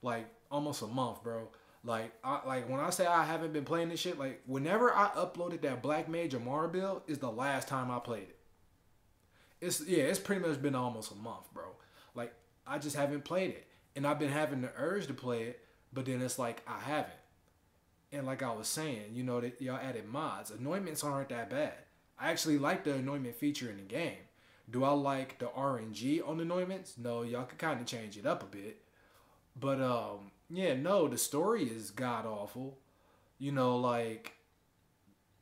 like 0.02 0.28
almost 0.52 0.82
a 0.82 0.88
month, 0.88 1.24
bro. 1.24 1.50
Like, 1.84 2.14
I, 2.24 2.42
like 2.46 2.70
when 2.70 2.80
I 2.80 2.92
say 2.92 3.08
I 3.08 3.24
haven't 3.24 3.54
been 3.54 3.66
playing 3.66 3.90
this 3.90 4.00
shit, 4.00 4.20
like 4.20 4.42
whenever 4.46 4.94
I 4.94 5.08
uploaded 5.10 5.62
that 5.62 5.82
Black 5.82 6.08
Mage 6.08 6.36
Amara 6.36 6.70
build 6.70 7.02
is 7.08 7.18
the 7.18 7.32
last 7.32 7.68
time 7.68 7.90
I 7.90 8.00
played 8.00 8.24
it. 8.30 8.38
It's 9.60 9.86
yeah, 9.86 10.04
it's 10.04 10.20
pretty 10.20 10.46
much 10.46 10.62
been 10.62 10.76
almost 10.76 11.12
a 11.12 11.16
month, 11.16 11.52
bro. 11.54 11.66
Like 12.14 12.34
I 12.68 12.78
just 12.78 12.96
haven't 12.96 13.24
played 13.24 13.52
it, 13.52 13.68
and 13.96 14.06
I've 14.06 14.20
been 14.20 14.32
having 14.32 14.62
the 14.62 14.72
urge 14.78 15.08
to 15.08 15.14
play 15.14 15.44
it, 15.44 15.60
but 15.92 16.06
then 16.06 16.22
it's 16.22 16.38
like 16.38 16.62
I 16.68 16.80
haven't. 16.80 17.14
And 18.12 18.28
like 18.28 18.44
I 18.44 18.54
was 18.54 18.68
saying, 18.68 19.14
you 19.14 19.24
know 19.24 19.40
that 19.42 19.62
y'all 19.62 19.78
added 19.78 20.06
mods. 20.06 20.52
Anointments 20.52 21.04
aren't 21.04 21.30
that 21.30 21.50
bad. 21.50 21.74
I 22.20 22.30
actually 22.30 22.60
like 22.60 22.84
the 22.84 22.94
anointment 22.94 23.36
feature 23.36 23.70
in 23.70 23.78
the 23.78 23.84
game. 23.84 24.18
Do 24.70 24.84
I 24.84 24.92
like 24.92 25.40
the 25.40 25.48
RNG 25.48 26.28
on 26.28 26.40
anointments? 26.40 26.98
No, 26.98 27.24
y'all 27.24 27.46
could 27.46 27.58
kind 27.58 27.80
of 27.80 27.88
change 27.88 28.18
it 28.18 28.26
up 28.26 28.44
a 28.44 28.46
bit. 28.46 28.82
But 29.60 29.82
um, 29.82 30.32
yeah, 30.52 30.74
no, 30.74 31.08
the 31.08 31.18
story 31.18 31.64
is 31.64 31.92
god 31.92 32.26
awful. 32.26 32.78
You 33.40 33.52
know, 33.52 33.78
like, 33.78 34.34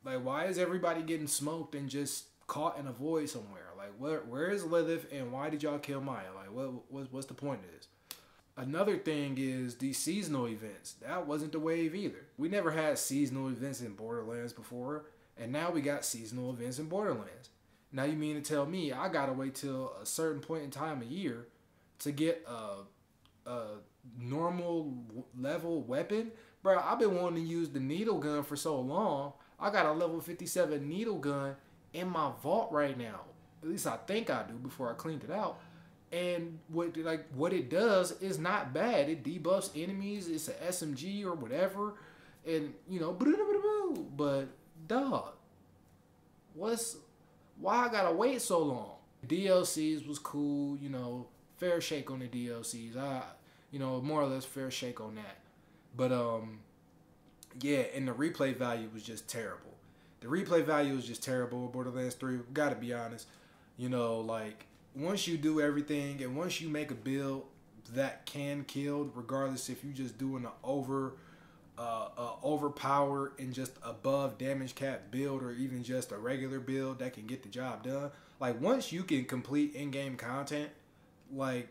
like 0.06 0.24
why 0.24 0.46
is 0.46 0.58
everybody 0.58 1.01
getting 1.01 1.28
smoked 1.28 1.75
and 1.75 1.89
just 1.89 2.25
caught 2.48 2.78
in 2.78 2.88
a 2.88 2.92
void 2.92 3.30
somewhere? 3.30 3.70
Like, 3.78 3.94
where 3.98 4.20
where 4.20 4.50
is 4.50 4.63
Lilith 4.66 5.12
and 5.12 5.32
why 5.32 5.50
did 5.50 5.63
y'all 5.63 5.80
kill 5.80 6.01
Maya? 6.01 6.34
Like, 6.36 6.51
what 6.51 6.92
what's 6.92 7.12
what's 7.12 7.28
the 7.28 7.34
point 7.34 7.62
of 7.63 7.72
this? 7.72 7.88
Another 8.56 8.98
thing 8.98 9.38
is 9.39 9.75
these 9.75 9.98
seasonal 9.98 10.48
events. 10.48 10.96
That 11.01 11.25
wasn't 11.25 11.54
the 11.54 11.60
wave 11.60 11.96
either. 11.96 12.25
We 12.38 12.50
never 12.50 12.72
had 12.72 12.98
seasonal 12.98 13.48
events 13.48 13.82
in 13.82 13.94
Borderlands 13.94 14.54
before, 14.54 15.06
and 15.38 15.51
now 15.51 15.72
we 15.72 15.82
got 15.82 16.06
seasonal 16.06 16.51
events 16.51 16.78
in 16.78 16.88
Borderlands. 16.88 17.50
Now 17.92 18.04
you 18.04 18.18
mean 18.18 18.36
to 18.36 18.42
tell 18.42 18.66
me 18.66 18.92
I 18.92 19.10
gotta 19.10 19.34
wait 19.34 19.56
till 19.56 19.94
a 20.01 20.06
certain 20.06 20.42
point 20.42 20.63
in 20.63 20.72
time 20.72 21.01
a 21.01 21.06
year 21.06 21.48
to 22.00 22.12
get 22.12 22.46
a, 22.48 23.50
a 23.50 23.66
normal 24.18 24.94
level 25.38 25.82
weapon? 25.84 26.32
Bro, 26.62 26.79
I've 26.84 27.00
been 27.00 27.15
wanting 27.15 27.44
to 27.44 27.50
use 27.50 27.70
the 27.70 27.79
needle 27.79 28.20
gun 28.20 28.44
for 28.44 28.56
so 28.56 28.79
long. 28.79 29.34
I 29.60 29.70
got 29.70 29.86
a 29.86 29.91
level 29.91 30.20
57 30.20 30.88
needle 30.88 31.18
gun 31.18 31.56
in 31.94 32.10
my 32.10 32.32
vault 32.41 32.72
right 32.72 32.98
now. 32.98 33.22
At 33.62 33.70
least 33.70 33.88
I 33.88 33.98
think 33.98 34.29
I 34.29 34.44
do 34.44 34.53
before 34.56 34.89
I 34.89 34.94
cleaned 34.94 35.24
it 35.24 35.32
out 35.32 35.60
and 36.12 36.60
what 36.70 36.96
like 36.98 37.25
what 37.34 37.53
it 37.53 37.70
does 37.70 38.20
is 38.22 38.39
not 38.39 38.74
bad. 38.74 39.10
It 39.10 39.24
debuffs 39.24 39.70
enemies. 39.75 40.27
It's 40.27 40.48
an 40.48 40.56
SMG 40.68 41.24
or 41.24 41.36
whatever, 41.36 41.94
and 42.46 42.74
you 42.89 43.00
know, 43.00 43.12
but 44.15 44.48
dog, 44.88 45.34
what's 46.53 46.98
why 47.60 47.86
I 47.86 47.89
gotta 47.89 48.15
wait 48.15 48.41
so 48.41 48.60
long? 48.60 48.91
DLCs 49.27 50.08
was 50.08 50.18
cool, 50.18 50.77
you 50.77 50.89
know, 50.89 51.27
fair 51.58 51.82
shake 51.82 52.10
on 52.10 52.20
the 52.20 52.27
DLCs. 52.27 52.98
I, 52.98 53.24
you 53.72 53.80
know, 53.80 54.02
more 54.02 54.22
or 54.22 54.28
less 54.28 54.46
fair 54.46 54.72
shake 54.72 55.00
on 55.02 55.16
that, 55.16 55.38
but 55.96 56.12
um, 56.12 56.60
yeah, 57.62 57.84
and 57.96 58.08
the 58.08 58.14
replay 58.14 58.56
value 58.56 58.90
was 58.94 59.04
just 59.04 59.28
terrible. 59.28 59.76
The 60.22 60.28
replay 60.28 60.64
value 60.64 60.96
was 60.96 61.06
just 61.06 61.24
terrible. 61.24 61.68
Borderlands 61.68 62.16
Three, 62.16 62.40
gotta 62.54 62.76
be 62.76 62.94
honest, 62.94 63.28
you 63.78 63.90
know, 63.90 64.20
like 64.20 64.66
once 64.96 65.28
you 65.28 65.38
do 65.38 65.62
everything 65.62 66.22
and 66.24 66.36
once 66.36 66.60
you 66.60 66.70
make 66.70 66.92
a 66.92 66.96
build 66.96 67.46
that 67.94 68.26
can 68.26 68.64
kill, 68.66 69.12
regardless 69.16 69.70
if 69.70 69.84
you 69.84 69.92
just 69.92 70.18
doing 70.18 70.46
an 70.46 70.52
over 70.64 71.14
uh, 71.78 72.10
uh, 72.18 72.32
overpower 72.44 73.32
and 73.40 73.54
just 73.54 73.72
above 73.84 74.38
damage 74.38 74.76
cap 74.76 75.04
build 75.12 75.42
or 75.42 75.52
even 75.52 75.82
just 75.82 76.12
a 76.12 76.18
regular 76.18 76.60
build 76.60 77.00
that 77.00 77.14
can 77.14 77.26
get 77.26 77.42
the 77.42 77.48
job 77.50 77.84
done. 77.84 78.12
Like 78.40 78.60
once 78.60 78.92
you 78.92 79.04
can 79.04 79.24
complete 79.24 79.74
in-game 79.76 80.18
content, 80.18 80.70
like 81.34 81.70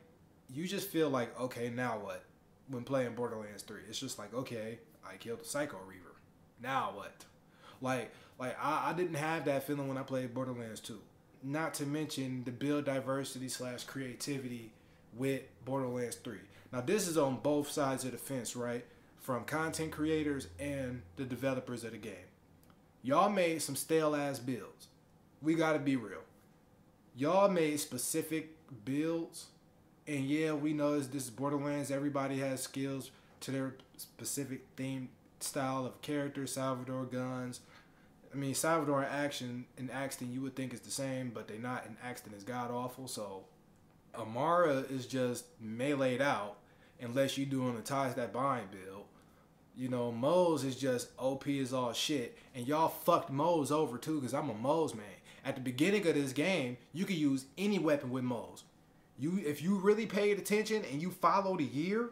you 0.52 0.66
just 0.66 0.88
feel 0.88 1.10
like 1.10 1.38
okay, 1.40 1.70
now 1.70 1.98
what? 1.98 2.24
When 2.68 2.84
playing 2.84 3.14
Borderlands 3.14 3.62
3, 3.62 3.80
it's 3.88 3.98
just 3.98 4.18
like 4.18 4.34
okay, 4.34 4.78
I 5.06 5.16
killed 5.16 5.40
the 5.40 5.44
Psycho 5.44 5.78
Reaver. 5.86 6.14
Now 6.62 6.92
what? 6.94 7.24
Like 7.80 8.12
like 8.38 8.56
I, 8.62 8.90
I 8.90 8.92
didn't 8.92 9.14
have 9.14 9.44
that 9.46 9.64
feeling 9.64 9.88
when 9.88 9.98
I 9.98 10.02
played 10.02 10.34
Borderlands 10.34 10.80
2 10.80 10.98
not 11.42 11.74
to 11.74 11.86
mention 11.86 12.44
the 12.44 12.50
build 12.50 12.84
diversity 12.84 13.48
slash 13.48 13.84
creativity 13.84 14.72
with 15.16 15.42
Borderlands 15.64 16.16
3. 16.16 16.38
Now, 16.72 16.80
this 16.80 17.08
is 17.08 17.16
on 17.16 17.38
both 17.38 17.70
sides 17.70 18.04
of 18.04 18.12
the 18.12 18.18
fence, 18.18 18.54
right? 18.56 18.84
From 19.20 19.44
content 19.44 19.92
creators 19.92 20.48
and 20.58 21.02
the 21.16 21.24
developers 21.24 21.84
of 21.84 21.92
the 21.92 21.98
game. 21.98 22.14
Y'all 23.02 23.30
made 23.30 23.62
some 23.62 23.76
stale 23.76 24.14
ass 24.14 24.38
builds. 24.38 24.88
We 25.40 25.54
gotta 25.54 25.78
be 25.78 25.96
real. 25.96 26.22
Y'all 27.16 27.48
made 27.48 27.78
specific 27.80 28.56
builds, 28.84 29.46
and 30.08 30.24
yeah, 30.24 30.52
we 30.52 30.72
know 30.72 30.98
this 30.98 31.24
is 31.24 31.30
Borderlands. 31.30 31.90
Everybody 31.90 32.38
has 32.38 32.62
skills 32.62 33.10
to 33.40 33.50
their 33.50 33.74
specific 33.96 34.62
theme 34.76 35.10
style 35.38 35.86
of 35.86 36.00
character, 36.02 36.46
Salvador 36.46 37.04
guns, 37.04 37.60
I 38.32 38.36
mean, 38.36 38.54
Salvador 38.54 39.04
Action 39.04 39.64
and 39.78 39.90
Axton, 39.90 40.32
you 40.32 40.42
would 40.42 40.54
think 40.54 40.74
is 40.74 40.80
the 40.80 40.90
same, 40.90 41.30
but 41.32 41.48
they're 41.48 41.58
not. 41.58 41.86
And 41.86 41.96
Axton 42.04 42.34
is 42.34 42.44
god 42.44 42.70
awful. 42.70 43.08
So 43.08 43.44
Amara 44.14 44.84
is 44.90 45.06
just 45.06 45.46
meleeed 45.62 46.20
out 46.20 46.56
unless 47.00 47.38
you're 47.38 47.46
doing 47.46 47.76
the 47.76 47.82
ties 47.82 48.14
that 48.14 48.32
bind 48.32 48.70
build. 48.70 49.04
You 49.76 49.88
know, 49.88 50.10
Moze 50.10 50.64
is 50.64 50.76
just 50.76 51.10
OP 51.18 51.46
is 51.46 51.72
all 51.72 51.92
shit. 51.92 52.36
And 52.54 52.66
y'all 52.66 52.88
fucked 52.88 53.30
Moze 53.30 53.70
over 53.70 53.96
too, 53.96 54.16
because 54.20 54.34
I'm 54.34 54.50
a 54.50 54.54
Moze 54.54 54.94
man. 54.94 55.04
At 55.44 55.54
the 55.54 55.60
beginning 55.60 56.06
of 56.06 56.14
this 56.14 56.32
game, 56.32 56.76
you 56.92 57.04
can 57.04 57.16
use 57.16 57.46
any 57.56 57.78
weapon 57.78 58.10
with 58.10 58.24
Moze. 58.24 58.64
You 59.18 59.42
if 59.44 59.62
you 59.62 59.76
really 59.76 60.06
paid 60.06 60.38
attention 60.38 60.84
and 60.90 61.02
you 61.02 61.10
follow 61.10 61.56
the 61.56 61.64
year, 61.64 62.10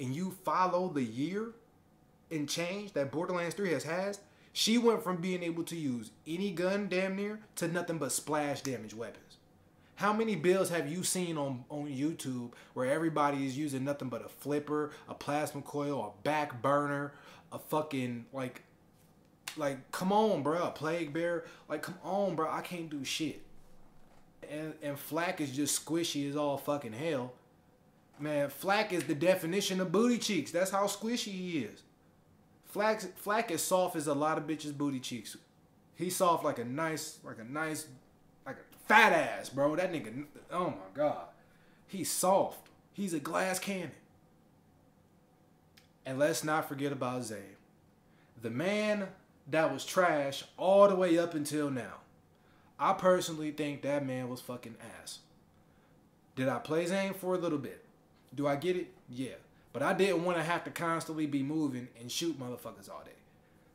and 0.00 0.14
you 0.14 0.30
follow 0.44 0.88
the 0.88 1.02
year 1.02 1.50
and 2.30 2.48
change 2.48 2.92
that 2.94 3.12
Borderlands 3.12 3.54
3 3.54 3.72
has 3.72 3.84
has, 3.84 4.20
she 4.52 4.78
went 4.78 5.04
from 5.04 5.18
being 5.18 5.42
able 5.42 5.62
to 5.64 5.76
use 5.76 6.10
any 6.26 6.50
gun 6.50 6.88
damn 6.88 7.16
near 7.16 7.40
to 7.56 7.68
nothing 7.68 7.98
but 7.98 8.10
splash 8.10 8.62
damage 8.62 8.94
weapons. 8.94 9.36
How 9.96 10.14
many 10.14 10.34
builds 10.34 10.70
have 10.70 10.90
you 10.90 11.04
seen 11.04 11.36
on, 11.36 11.64
on 11.68 11.86
YouTube 11.86 12.52
where 12.72 12.90
everybody 12.90 13.44
is 13.44 13.58
using 13.58 13.84
nothing 13.84 14.08
but 14.08 14.24
a 14.24 14.28
flipper, 14.30 14.92
a 15.08 15.14
plasma 15.14 15.60
coil, 15.60 16.14
a 16.18 16.22
back 16.22 16.62
burner, 16.62 17.12
a 17.52 17.58
fucking 17.58 18.24
like 18.32 18.62
like 19.56 19.90
come 19.92 20.12
on, 20.12 20.42
bro, 20.42 20.68
a 20.68 20.70
plague 20.70 21.12
bear, 21.12 21.44
like 21.68 21.82
come 21.82 21.98
on, 22.02 22.34
bro, 22.34 22.50
I 22.50 22.62
can't 22.62 22.88
do 22.88 23.04
shit. 23.04 23.42
And 24.50 24.74
and 24.82 24.98
Flak 24.98 25.40
is 25.40 25.54
just 25.54 25.84
squishy 25.84 26.28
as 26.28 26.36
all 26.36 26.56
fucking 26.58 26.92
hell. 26.92 27.32
Man, 28.18 28.50
Flack 28.50 28.92
is 28.92 29.04
the 29.04 29.14
definition 29.14 29.80
of 29.80 29.92
booty 29.92 30.18
cheeks. 30.18 30.50
That's 30.50 30.70
how 30.70 30.86
squishy 30.86 31.32
he 31.32 31.60
is. 31.60 31.82
Flack, 32.66 33.00
Flak 33.16 33.50
is 33.50 33.62
soft 33.62 33.96
as 33.96 34.06
a 34.06 34.14
lot 34.14 34.36
of 34.36 34.46
bitches' 34.46 34.76
booty 34.76 35.00
cheeks. 35.00 35.36
He's 35.96 36.16
soft 36.16 36.44
like 36.44 36.58
a 36.58 36.64
nice, 36.64 37.18
like 37.24 37.38
a 37.38 37.44
nice, 37.44 37.86
like 38.44 38.56
a 38.56 38.86
fat 38.86 39.12
ass, 39.12 39.48
bro. 39.48 39.74
That 39.76 39.92
nigga, 39.92 40.24
oh 40.52 40.70
my 40.70 40.94
god, 40.94 41.26
he's 41.86 42.10
soft. 42.10 42.68
He's 42.92 43.14
a 43.14 43.20
glass 43.20 43.58
cannon. 43.58 43.92
And 46.04 46.18
let's 46.18 46.44
not 46.44 46.68
forget 46.68 46.92
about 46.92 47.24
Zane, 47.24 47.56
the 48.40 48.50
man 48.50 49.08
that 49.50 49.72
was 49.72 49.84
trash 49.84 50.44
all 50.56 50.88
the 50.88 50.96
way 50.96 51.18
up 51.18 51.34
until 51.34 51.70
now. 51.70 51.94
I 52.80 52.94
personally 52.94 53.50
think 53.50 53.82
that 53.82 54.06
man 54.06 54.30
was 54.30 54.40
fucking 54.40 54.76
ass. 55.00 55.18
Did 56.34 56.48
I 56.48 56.58
play 56.58 56.86
Zane 56.86 57.12
for 57.12 57.34
a 57.34 57.38
little 57.38 57.58
bit? 57.58 57.84
Do 58.34 58.46
I 58.46 58.56
get 58.56 58.74
it? 58.74 58.88
Yeah. 59.06 59.34
But 59.74 59.82
I 59.82 59.92
didn't 59.92 60.24
want 60.24 60.38
to 60.38 60.42
have 60.42 60.64
to 60.64 60.70
constantly 60.70 61.26
be 61.26 61.42
moving 61.42 61.88
and 62.00 62.10
shoot 62.10 62.40
motherfuckers 62.40 62.90
all 62.90 63.02
day. 63.04 63.12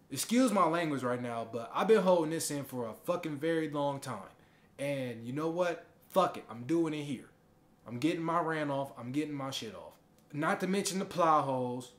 Excuse 0.09 0.51
my 0.51 0.65
language 0.65 1.03
right 1.03 1.21
now, 1.21 1.47
but 1.51 1.71
I've 1.73 1.87
been 1.87 2.01
holding 2.01 2.31
this 2.31 2.49
in 2.49 2.63
for 2.63 2.87
a 2.87 2.93
fucking 2.93 3.37
very 3.37 3.69
long 3.69 3.99
time. 3.99 4.17
And 4.79 5.23
you 5.23 5.33
know 5.33 5.49
what? 5.49 5.85
Fuck 6.09 6.37
it. 6.37 6.45
I'm 6.49 6.63
doing 6.63 6.95
it 6.95 7.03
here. 7.03 7.29
I'm 7.87 7.99
getting 7.99 8.23
my 8.23 8.39
rant 8.39 8.71
off. 8.71 8.91
I'm 8.97 9.11
getting 9.11 9.35
my 9.35 9.51
shit 9.51 9.75
off. 9.75 9.93
Not 10.33 10.59
to 10.61 10.67
mention 10.67 10.97
the 10.97 11.05
plow 11.05 11.43
holes. 11.43 11.91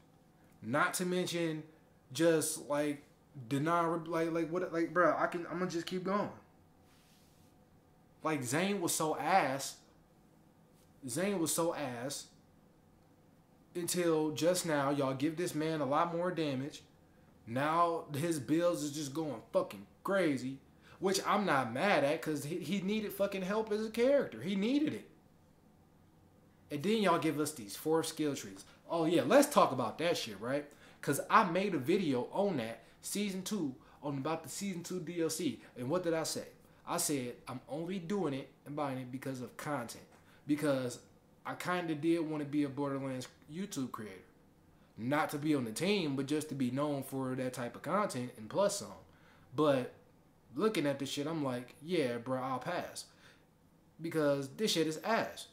Not 0.61 0.95
to 0.95 1.07
mention 1.07 1.63
just 2.13 2.69
like 2.69 3.03
deny 3.49 3.87
like 3.87 4.33
like 4.33 4.51
what 4.51 4.73
like 4.73 4.93
bro, 4.93 5.15
I 5.17 5.27
can 5.27 5.47
I'm 5.47 5.61
gonna 5.61 5.71
just 5.71 5.87
keep 5.87 6.03
going. 6.05 6.31
Like 8.27 8.43
Zane 8.43 8.81
was 8.81 8.93
so 8.93 9.17
ass. 9.17 9.77
Zane 11.09 11.39
was 11.39 11.55
so 11.55 11.77
ass 11.77 12.27
until 13.77 14.33
just 14.33 14.67
now. 14.67 14.91
Y'all 14.91 15.15
give 15.15 15.37
this 15.37 15.55
man 15.55 15.81
a 15.81 15.87
lot 15.87 16.13
more 16.13 16.33
damage. 16.33 16.83
Now 17.47 18.07
his 18.17 18.41
bills 18.41 18.83
is 18.83 18.91
just 18.91 19.15
going 19.15 19.43
fucking 19.53 19.87
crazy, 20.03 20.59
which 20.99 21.21
I'm 21.25 21.47
not 21.47 21.73
mad 21.73 22.03
at 22.03 22.21
because 22.21 22.43
he, 22.43 22.59
he 22.59 22.81
needed 22.81 23.13
fucking 23.13 23.43
help 23.43 23.71
as 23.71 23.87
a 23.87 23.91
character. 23.91 24.43
He 24.43 24.57
needed 24.57 24.93
it. 24.93 25.09
And 26.73 26.83
then 26.83 27.03
y'all 27.03 27.21
give 27.21 27.39
us 27.39 27.53
these 27.53 27.77
four 27.77 28.03
skill 28.03 28.35
trees. 28.35 28.65
Oh 28.91 29.05
yeah, 29.05 29.23
let's 29.25 29.47
talk 29.47 29.71
about 29.71 29.99
that 29.99 30.17
shit, 30.17 30.41
right? 30.41 30.67
Cause 31.01 31.21
I 31.31 31.45
made 31.45 31.77
a 31.77 31.79
video 31.79 32.27
on 32.33 32.57
that 32.57 32.83
season 33.03 33.43
two 33.43 33.77
on 34.03 34.19
about 34.19 34.43
the 34.43 34.49
season 34.49 34.83
two 34.83 34.99
DLC. 34.99 35.59
And 35.79 35.89
what 35.89 36.03
did 36.03 36.13
I 36.13 36.25
say? 36.25 36.47
I 36.87 36.99
said 36.99 37.35
I'm 37.49 37.61
only 37.69 37.99
doing 37.99 38.35
it 38.35 38.49
and 38.65 38.77
buying 38.77 38.99
it 38.99 39.11
because 39.11 39.41
of 39.41 39.57
content. 39.57 40.05
Because 40.47 41.01
I 41.45 41.55
kind 41.55 41.91
of 41.91 42.01
did 42.01 42.21
want 42.21 42.43
to 42.43 42.49
be 42.49 42.65
a 42.65 42.69
Borderlands 42.69 43.29
YouTube 43.53 43.93
creator. 43.93 44.15
Not 44.99 45.31
to 45.31 45.39
be 45.39 45.55
on 45.55 45.65
the 45.65 45.73
team, 45.73 46.17
but 46.17 46.27
just 46.27 46.49
to 46.49 46.55
be 46.55 46.71
known 46.71 47.03
for 47.03 47.35
that 47.35 47.53
type 47.53 47.77
of 47.77 47.83
content 47.83 48.31
and 48.39 48.49
plus 48.49 48.79
some. 48.79 48.89
But 49.55 49.93
looking 50.55 50.87
at 50.87 50.99
this 50.99 51.11
shit, 51.11 51.27
I'm 51.27 51.45
like, 51.45 51.75
yeah, 51.83 52.17
bro, 52.19 52.41
I'll 52.43 52.59
pass. 52.59 53.05
Because 54.01 54.49
this 54.57 54.73
shit 54.73 54.87
is 54.87 54.99
ass. 55.05 55.49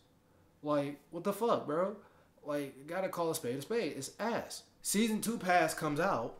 Like, 0.62 1.00
what 1.12 1.24
the 1.24 1.34
fuck, 1.34 1.68
bro? 1.68 1.98
Like, 2.46 2.88
gotta 2.88 3.10
call 3.10 3.32
a 3.32 3.36
spade 3.36 3.58
a 3.58 3.62
spade. 3.62 3.94
It's 3.98 4.12
ass. 4.20 4.63
Season 4.82 5.22
2 5.22 5.38
pass 5.38 5.74
comes 5.74 6.00
out, 6.00 6.40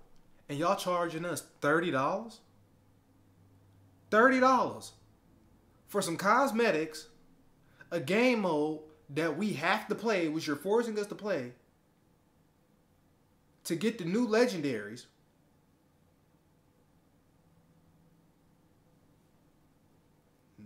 and 0.50 0.58
y'all 0.58 0.76
charging 0.76 1.26
us 1.26 1.44
$30? 1.62 2.38
$30 4.14 4.92
for 5.88 6.02
some 6.02 6.18
cosmetics, 6.18 7.08
a 7.90 8.00
game 8.00 8.42
mode 8.42 8.82
that 9.10 9.38
we 9.38 9.54
have 9.54 9.88
to 9.88 9.96
play, 9.96 10.28
which 10.28 10.46
you're 10.46 10.56
forcing 10.56 10.98
us 11.00 11.08
to 11.08 11.16
play, 11.16 11.54
to 13.64 13.76
get 13.76 13.98
the 13.98 14.06
new 14.06 14.28
legendaries. 14.28 15.06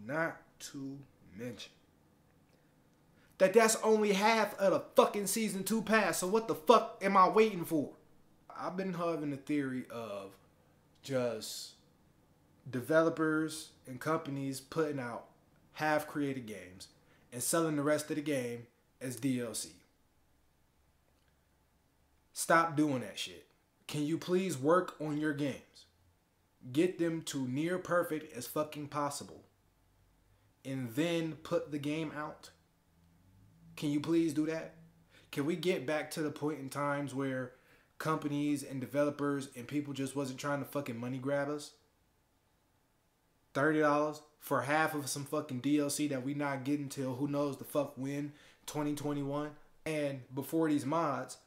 Not 0.05 0.37
to 0.71 0.97
mention 1.37 1.71
that 3.37 3.53
that's 3.53 3.77
only 3.83 4.13
half 4.13 4.57
of 4.57 4.73
the 4.73 4.79
fucking 4.95 5.27
season 5.27 5.63
two 5.63 5.81
pass. 5.81 6.19
So 6.19 6.27
what 6.27 6.47
the 6.47 6.55
fuck 6.55 7.01
am 7.01 7.15
I 7.15 7.29
waiting 7.29 7.65
for? 7.65 7.91
I've 8.49 8.75
been 8.75 8.93
having 8.93 9.31
a 9.33 9.37
theory 9.37 9.85
of 9.91 10.31
just 11.03 11.76
developers 12.69 13.69
and 13.85 13.99
companies 13.99 14.59
putting 14.59 14.99
out 14.99 15.25
half 15.73 16.07
created 16.07 16.45
games 16.45 16.87
and 17.31 17.41
selling 17.41 17.75
the 17.75 17.83
rest 17.83 18.09
of 18.09 18.15
the 18.15 18.21
game 18.21 18.67
as 19.01 19.17
DLC. 19.17 19.67
Stop 22.33 22.75
doing 22.75 23.01
that 23.01 23.17
shit. 23.17 23.45
Can 23.87 24.03
you 24.05 24.17
please 24.17 24.57
work 24.57 24.95
on 24.99 25.17
your 25.17 25.33
games? 25.33 25.85
Get 26.71 26.99
them 26.99 27.21
to 27.23 27.47
near 27.47 27.77
perfect 27.77 28.35
as 28.35 28.45
fucking 28.45 28.87
possible. 28.87 29.43
And 30.65 30.89
then 30.95 31.33
put 31.43 31.71
the 31.71 31.79
game 31.79 32.11
out. 32.17 32.49
Can 33.75 33.91
you 33.91 33.99
please 33.99 34.33
do 34.33 34.45
that? 34.47 34.73
Can 35.31 35.45
we 35.45 35.55
get 35.55 35.85
back 35.85 36.11
to 36.11 36.21
the 36.21 36.31
point 36.31 36.59
in 36.59 36.69
times 36.69 37.13
where 37.13 37.53
companies 37.97 38.63
and 38.63 38.81
developers 38.81 39.49
and 39.55 39.67
people 39.67 39.93
just 39.93 40.15
wasn't 40.15 40.39
trying 40.39 40.59
to 40.59 40.65
fucking 40.65 40.99
money 40.99 41.17
grab 41.17 41.49
us? 41.49 41.71
$30 43.53 44.21
for 44.39 44.61
half 44.61 44.93
of 44.93 45.09
some 45.09 45.25
fucking 45.25 45.61
DLC 45.61 46.09
that 46.09 46.23
we 46.23 46.33
not 46.33 46.63
getting 46.63 46.89
till 46.89 47.15
who 47.15 47.27
knows 47.27 47.57
the 47.57 47.63
fuck 47.63 47.93
when 47.97 48.31
2021 48.65 49.51
and 49.85 50.21
before 50.33 50.69
these 50.69 50.85
mods 50.85 51.37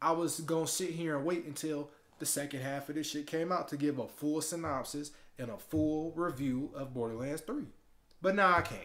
I 0.00 0.12
was 0.12 0.40
gonna 0.40 0.66
sit 0.66 0.90
here 0.90 1.16
and 1.16 1.24
wait 1.24 1.44
until 1.44 1.90
the 2.18 2.26
second 2.26 2.60
half 2.60 2.88
of 2.88 2.94
this 2.94 3.10
shit 3.10 3.26
came 3.26 3.52
out 3.52 3.68
to 3.68 3.76
give 3.76 3.98
a 3.98 4.08
full 4.08 4.40
synopsis 4.40 5.10
and 5.38 5.50
a 5.50 5.58
full 5.58 6.12
review 6.14 6.70
of 6.74 6.94
Borderlands 6.94 7.42
3 7.42 7.64
but 8.22 8.34
now 8.34 8.56
I 8.56 8.62
can't 8.62 8.82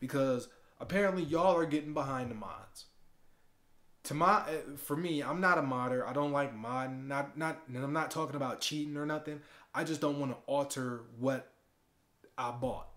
because 0.00 0.48
apparently 0.80 1.22
y'all 1.22 1.56
are 1.56 1.66
getting 1.66 1.94
behind 1.94 2.30
the 2.30 2.34
mods. 2.34 2.86
To 4.04 4.14
my 4.14 4.42
eh, 4.48 4.76
for 4.76 4.96
me 4.96 5.22
I'm 5.22 5.40
not 5.40 5.58
a 5.58 5.62
modder. 5.62 6.06
I 6.06 6.12
don't 6.12 6.32
like 6.32 6.56
modding. 6.56 7.06
Not 7.06 7.38
not 7.38 7.62
and 7.68 7.82
I'm 7.82 7.92
not 7.92 8.10
talking 8.10 8.36
about 8.36 8.60
cheating 8.60 8.96
or 8.96 9.06
nothing. 9.06 9.40
I 9.74 9.84
just 9.84 10.00
don't 10.00 10.18
want 10.18 10.32
to 10.32 10.38
alter 10.46 11.02
what 11.18 11.52
I 12.42 12.50
bought. 12.50 12.88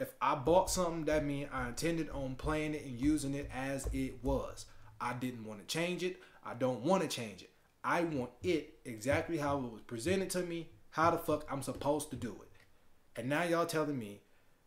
If 0.00 0.12
I 0.20 0.34
bought 0.34 0.70
something, 0.70 1.04
that 1.04 1.24
means 1.24 1.48
I 1.52 1.68
intended 1.68 2.10
on 2.10 2.34
playing 2.34 2.74
it 2.74 2.84
and 2.84 2.98
using 2.98 3.34
it 3.34 3.48
as 3.54 3.88
it 3.92 4.22
was. 4.22 4.66
I 5.00 5.12
didn't 5.12 5.44
want 5.44 5.60
to 5.60 5.66
change 5.66 6.02
it. 6.02 6.20
I 6.44 6.54
don't 6.54 6.82
want 6.82 7.02
to 7.02 7.08
change 7.08 7.42
it. 7.42 7.50
I 7.84 8.02
want 8.02 8.30
it 8.42 8.78
exactly 8.84 9.38
how 9.38 9.58
it 9.58 9.72
was 9.72 9.82
presented 9.82 10.30
to 10.30 10.42
me, 10.42 10.70
how 10.90 11.12
the 11.12 11.18
fuck 11.18 11.46
I'm 11.50 11.62
supposed 11.62 12.10
to 12.10 12.16
do 12.16 12.36
it. 12.42 13.20
And 13.20 13.28
now 13.28 13.44
y'all 13.44 13.66
telling 13.66 13.98
me 13.98 14.20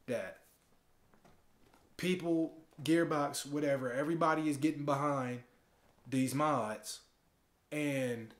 that 0.07 0.39
people, 1.97 2.53
Gearbox, 2.83 3.45
whatever, 3.45 3.91
everybody 3.91 4.49
is 4.49 4.57
getting 4.57 4.85
behind 4.85 5.43
these 6.09 6.33
mods 6.33 7.01
and 7.71 8.33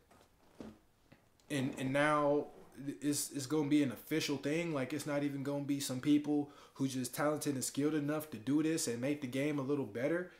and 1.49 1.73
and 1.77 1.93
now 1.93 2.47
it's 3.01 3.31
it's 3.31 3.45
gonna 3.45 3.69
be 3.69 3.83
an 3.83 3.91
official 3.91 4.37
thing. 4.37 4.73
Like 4.73 4.93
it's 4.93 5.05
not 5.05 5.23
even 5.23 5.43
gonna 5.43 5.63
be 5.63 5.79
some 5.79 5.99
people 5.99 6.51
who 6.75 6.87
just 6.87 7.13
talented 7.13 7.55
and 7.55 7.63
skilled 7.63 7.93
enough 7.93 8.29
to 8.31 8.37
do 8.37 8.63
this 8.63 8.87
and 8.87 8.99
make 9.01 9.21
the 9.21 9.27
game 9.27 9.59
a 9.59 9.63
little 9.63 9.85
better 9.85 10.31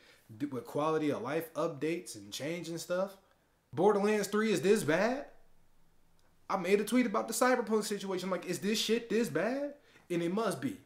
with 0.50 0.64
quality 0.64 1.10
of 1.10 1.22
life 1.22 1.52
updates 1.54 2.16
and 2.16 2.32
change 2.32 2.68
and 2.68 2.80
stuff. 2.80 3.16
Borderlands 3.72 4.28
3 4.28 4.52
is 4.52 4.60
this 4.60 4.82
bad? 4.82 5.26
I 6.48 6.56
made 6.56 6.80
a 6.80 6.84
tweet 6.84 7.06
about 7.06 7.28
the 7.28 7.34
cyberpunk 7.34 7.84
situation. 7.84 8.28
Like, 8.28 8.44
is 8.46 8.58
this 8.58 8.78
shit 8.78 9.08
this 9.08 9.28
bad? 9.28 9.74
And 10.10 10.22
it 10.22 10.32
must 10.32 10.60
be. 10.60 10.76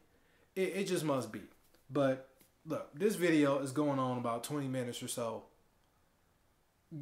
It, 0.54 0.76
it 0.76 0.84
just 0.84 1.04
must 1.04 1.32
be. 1.32 1.42
But 1.90 2.28
look, 2.64 2.88
this 2.94 3.16
video 3.16 3.58
is 3.58 3.72
going 3.72 3.98
on 3.98 4.18
about 4.18 4.44
20 4.44 4.68
minutes 4.68 5.02
or 5.02 5.08
so 5.08 5.44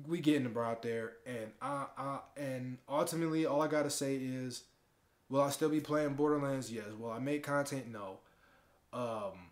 we 0.06 0.20
getting 0.20 0.50
the 0.50 0.60
out 0.60 0.82
there, 0.82 1.12
and 1.26 1.52
I, 1.60 1.86
I 1.96 2.18
and 2.36 2.78
ultimately 2.88 3.46
all 3.46 3.62
I 3.62 3.68
gotta 3.68 3.90
say 3.90 4.16
is, 4.16 4.64
will 5.28 5.42
I 5.42 5.50
still 5.50 5.68
be 5.68 5.80
playing 5.80 6.14
Borderlands? 6.14 6.72
Yes. 6.72 6.86
Will 6.98 7.10
I 7.10 7.18
make 7.18 7.42
content? 7.42 7.90
No. 7.90 8.18
Um, 8.92 9.50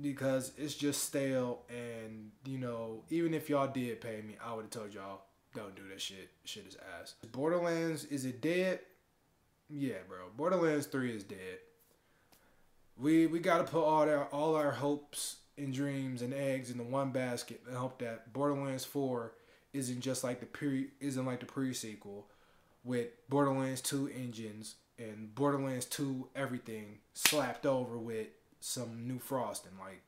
because 0.00 0.52
it's 0.56 0.74
just 0.74 1.04
stale, 1.04 1.60
and 1.68 2.30
you 2.46 2.58
know, 2.58 3.02
even 3.10 3.34
if 3.34 3.48
y'all 3.48 3.68
did 3.68 4.00
pay 4.00 4.22
me, 4.22 4.36
I 4.44 4.54
would 4.54 4.62
have 4.62 4.70
told 4.70 4.94
y'all 4.94 5.22
don't 5.54 5.76
do 5.76 5.82
that 5.90 6.00
shit. 6.00 6.30
Shit 6.44 6.66
is 6.66 6.76
ass. 7.00 7.14
Borderlands 7.32 8.04
is 8.06 8.24
it 8.24 8.40
dead? 8.40 8.80
Yeah, 9.68 9.98
bro. 10.08 10.18
Borderlands 10.36 10.86
three 10.86 11.14
is 11.14 11.24
dead. 11.24 11.58
We 12.96 13.26
we 13.26 13.38
gotta 13.38 13.64
put 13.64 13.84
all 13.84 14.08
our 14.08 14.24
all 14.26 14.56
our 14.56 14.72
hopes 14.72 15.36
and 15.56 15.72
dreams 15.72 16.22
and 16.22 16.32
eggs 16.32 16.70
in 16.70 16.78
the 16.78 16.84
one 16.84 17.10
basket 17.10 17.62
and 17.68 17.76
hope 17.76 17.98
that 18.00 18.32
Borderlands 18.32 18.84
four 18.84 19.34
isn't 19.74 20.00
just 20.00 20.24
like 20.24 20.40
the 20.40 20.46
pre 20.46 20.88
isn't 21.00 21.26
like 21.26 21.40
the 21.40 21.46
pre 21.46 21.74
sequel 21.74 22.26
with 22.84 23.08
Borderlands 23.28 23.80
2 23.80 24.08
engines 24.08 24.76
and 24.98 25.34
Borderlands 25.34 25.86
2 25.86 26.28
everything 26.36 26.98
slapped 27.14 27.66
over 27.66 27.98
with 27.98 28.28
some 28.60 29.06
new 29.06 29.18
frosting. 29.18 29.72
Like 29.78 30.00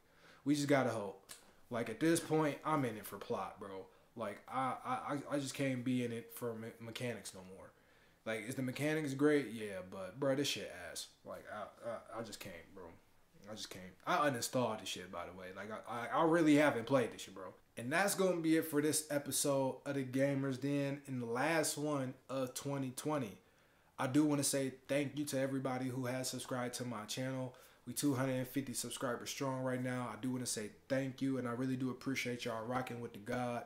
we 0.45 0.55
just 0.55 0.69
gotta 0.69 0.91
hope. 0.91 1.31
Like 1.69 1.91
at 1.91 2.01
this 2.01 2.21
point, 2.21 2.59
I'm 2.65 2.85
in 2.85 2.97
it 2.97 3.07
for 3.07 3.17
plot, 3.17 3.59
bro. 3.61 3.87
Like 4.17 4.39
I 4.49 4.75
I 4.85 5.17
I 5.31 5.39
just 5.39 5.55
can't 5.55 5.85
be 5.85 6.05
in 6.05 6.13
it 6.13 6.33
for 6.35 6.55
me- 6.55 6.69
mechanics 6.81 7.35
no 7.35 7.41
more. 7.57 7.73
Like 8.25 8.49
is 8.49 8.55
the 8.55 8.63
mechanics 8.63 9.15
great? 9.15 9.49
Yeah, 9.53 9.81
but 9.91 10.19
bro, 10.19 10.35
this 10.37 10.49
shit 10.49 10.73
ass. 10.91 11.09
Like 11.25 11.45
I 11.53 11.91
I, 11.91 12.21
I 12.21 12.23
just 12.23 12.41
can't, 12.41 12.55
bro. 12.75 12.85
I 13.51 13.55
just 13.55 13.71
can't. 13.71 13.85
I 14.07 14.29
uninstalled 14.29 14.81
this 14.81 14.89
shit 14.89 15.11
by 15.11 15.25
the 15.27 15.39
way. 15.39 15.47
Like 15.55 15.71
I, 15.89 16.07
I, 16.17 16.21
I 16.21 16.25
really 16.25 16.57
haven't 16.57 16.87
played 16.87 17.13
this 17.13 17.23
shit, 17.23 17.35
bro. 17.35 17.55
And 17.77 17.93
that's 17.93 18.15
gonna 18.15 18.41
be 18.41 18.57
it 18.57 18.67
for 18.67 18.81
this 18.81 19.07
episode 19.11 19.77
of 19.85 19.95
the 19.95 20.05
Gamers 20.05 20.61
Den 20.61 21.03
and 21.07 21.23
the 21.23 21.27
last 21.27 21.77
one 21.77 22.15
of 22.29 22.55
2020. 22.55 23.39
I 23.99 24.07
do 24.07 24.25
want 24.25 24.41
to 24.41 24.45
say 24.45 24.75
thank 24.89 25.17
you 25.17 25.25
to 25.27 25.41
everybody 25.41 25.87
who 25.87 26.07
has 26.07 26.29
subscribed 26.29 26.75
to 26.75 26.85
my 26.85 27.05
channel. 27.05 27.55
We 27.87 27.93
250 27.93 28.73
subscribers 28.73 29.31
strong 29.31 29.63
right 29.63 29.83
now. 29.83 30.11
I 30.13 30.21
do 30.21 30.31
want 30.31 30.45
to 30.45 30.51
say 30.51 30.71
thank 30.89 31.23
you, 31.23 31.39
and 31.39 31.49
I 31.49 31.53
really 31.53 31.77
do 31.77 31.91
appreciate 31.91 32.45
y'all 32.45 32.67
rocking 32.67 33.01
with 33.01 33.13
the 33.13 33.21
God. 33.21 33.63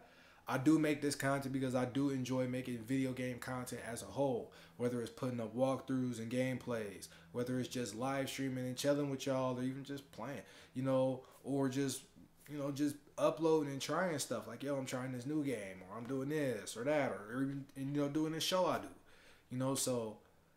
I 0.50 0.58
do 0.58 0.80
make 0.80 1.00
this 1.00 1.14
content 1.14 1.52
because 1.52 1.76
I 1.76 1.84
do 1.84 2.10
enjoy 2.10 2.48
making 2.48 2.78
video 2.78 3.12
game 3.12 3.38
content 3.38 3.82
as 3.88 4.02
a 4.02 4.06
whole, 4.06 4.50
whether 4.78 5.00
it's 5.00 5.08
putting 5.08 5.38
up 5.38 5.56
walkthroughs 5.56 6.18
and 6.18 6.28
gameplays, 6.28 7.06
whether 7.30 7.60
it's 7.60 7.68
just 7.68 7.94
live 7.94 8.28
streaming 8.28 8.66
and 8.66 8.76
chilling 8.76 9.10
with 9.10 9.26
y'all, 9.26 9.56
or 9.56 9.62
even 9.62 9.84
just 9.84 10.10
playing, 10.10 10.42
you 10.74 10.82
know, 10.82 11.20
or 11.44 11.68
just, 11.68 12.02
you 12.50 12.58
know, 12.58 12.72
just 12.72 12.96
uploading 13.16 13.70
and 13.70 13.80
trying 13.80 14.18
stuff 14.18 14.48
like, 14.48 14.64
yo, 14.64 14.76
I'm 14.76 14.86
trying 14.86 15.12
this 15.12 15.24
new 15.24 15.44
game, 15.44 15.82
or 15.88 15.96
I'm 15.96 16.04
doing 16.08 16.30
this 16.30 16.76
or 16.76 16.82
that, 16.82 17.12
or 17.12 17.42
even, 17.42 17.64
you 17.76 18.00
know, 18.02 18.08
doing 18.08 18.32
this 18.32 18.42
show 18.42 18.66
I 18.66 18.78
do, 18.78 18.88
you 19.52 19.56
know, 19.56 19.76
so, 19.76 20.16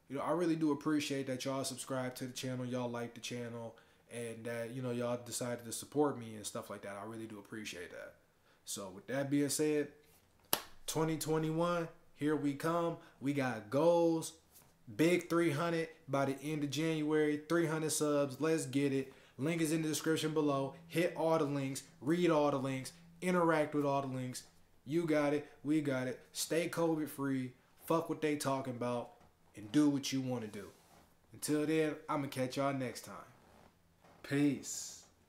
you 0.09 0.15
know, 0.15 0.23
I 0.23 0.31
really 0.31 0.55
do 0.55 0.71
appreciate 0.71 1.27
that 1.27 1.45
y'all 1.45 1.63
subscribe 1.63 2.15
to 2.15 2.25
the 2.25 2.33
channel, 2.33 2.65
y'all 2.65 2.89
like 2.89 3.13
the 3.13 3.21
channel, 3.21 3.75
and 4.11 4.43
that, 4.45 4.71
you 4.71 4.81
know, 4.81 4.89
y'all 4.89 5.19
decided 5.23 5.65
to 5.65 5.71
support 5.71 6.17
me 6.17 6.33
and 6.35 6.47
stuff 6.47 6.71
like 6.71 6.81
that. 6.81 6.99
I 6.99 7.07
really 7.07 7.27
do 7.27 7.37
appreciate 7.37 7.91
that. 7.91 8.15
So 8.65 8.91
with 8.93 9.07
that 9.07 9.29
being 9.29 9.49
said, 9.49 9.89
2021, 10.87 11.87
here 12.15 12.35
we 12.35 12.53
come. 12.53 12.97
We 13.21 13.33
got 13.33 13.69
goals. 13.69 14.33
Big 14.95 15.29
300 15.29 15.87
by 16.07 16.25
the 16.25 16.35
end 16.43 16.63
of 16.63 16.69
January. 16.69 17.41
300 17.47 17.91
subs. 17.91 18.37
Let's 18.39 18.65
get 18.65 18.93
it. 18.93 19.13
Link 19.37 19.61
is 19.61 19.71
in 19.71 19.81
the 19.81 19.87
description 19.87 20.33
below. 20.33 20.75
Hit 20.87 21.13
all 21.17 21.37
the 21.37 21.45
links. 21.45 21.83
Read 22.01 22.29
all 22.29 22.51
the 22.51 22.57
links. 22.57 22.91
Interact 23.21 23.73
with 23.73 23.85
all 23.85 24.01
the 24.01 24.07
links. 24.07 24.43
You 24.85 25.05
got 25.05 25.33
it. 25.33 25.47
We 25.63 25.81
got 25.81 26.07
it. 26.07 26.19
Stay 26.33 26.69
COVID 26.69 27.09
free. 27.09 27.53
Fuck 27.85 28.09
what 28.09 28.21
they 28.21 28.35
talking 28.35 28.75
about. 28.75 29.11
And 29.55 29.71
do 29.71 29.89
what 29.89 30.11
you 30.11 30.21
want 30.21 30.41
to 30.41 30.47
do. 30.47 30.67
Until 31.33 31.65
then, 31.65 31.95
I'm 32.09 32.19
going 32.19 32.29
to 32.29 32.39
catch 32.39 32.57
y'all 32.57 32.73
next 32.73 33.01
time. 33.01 33.15
Peace. 34.23 34.92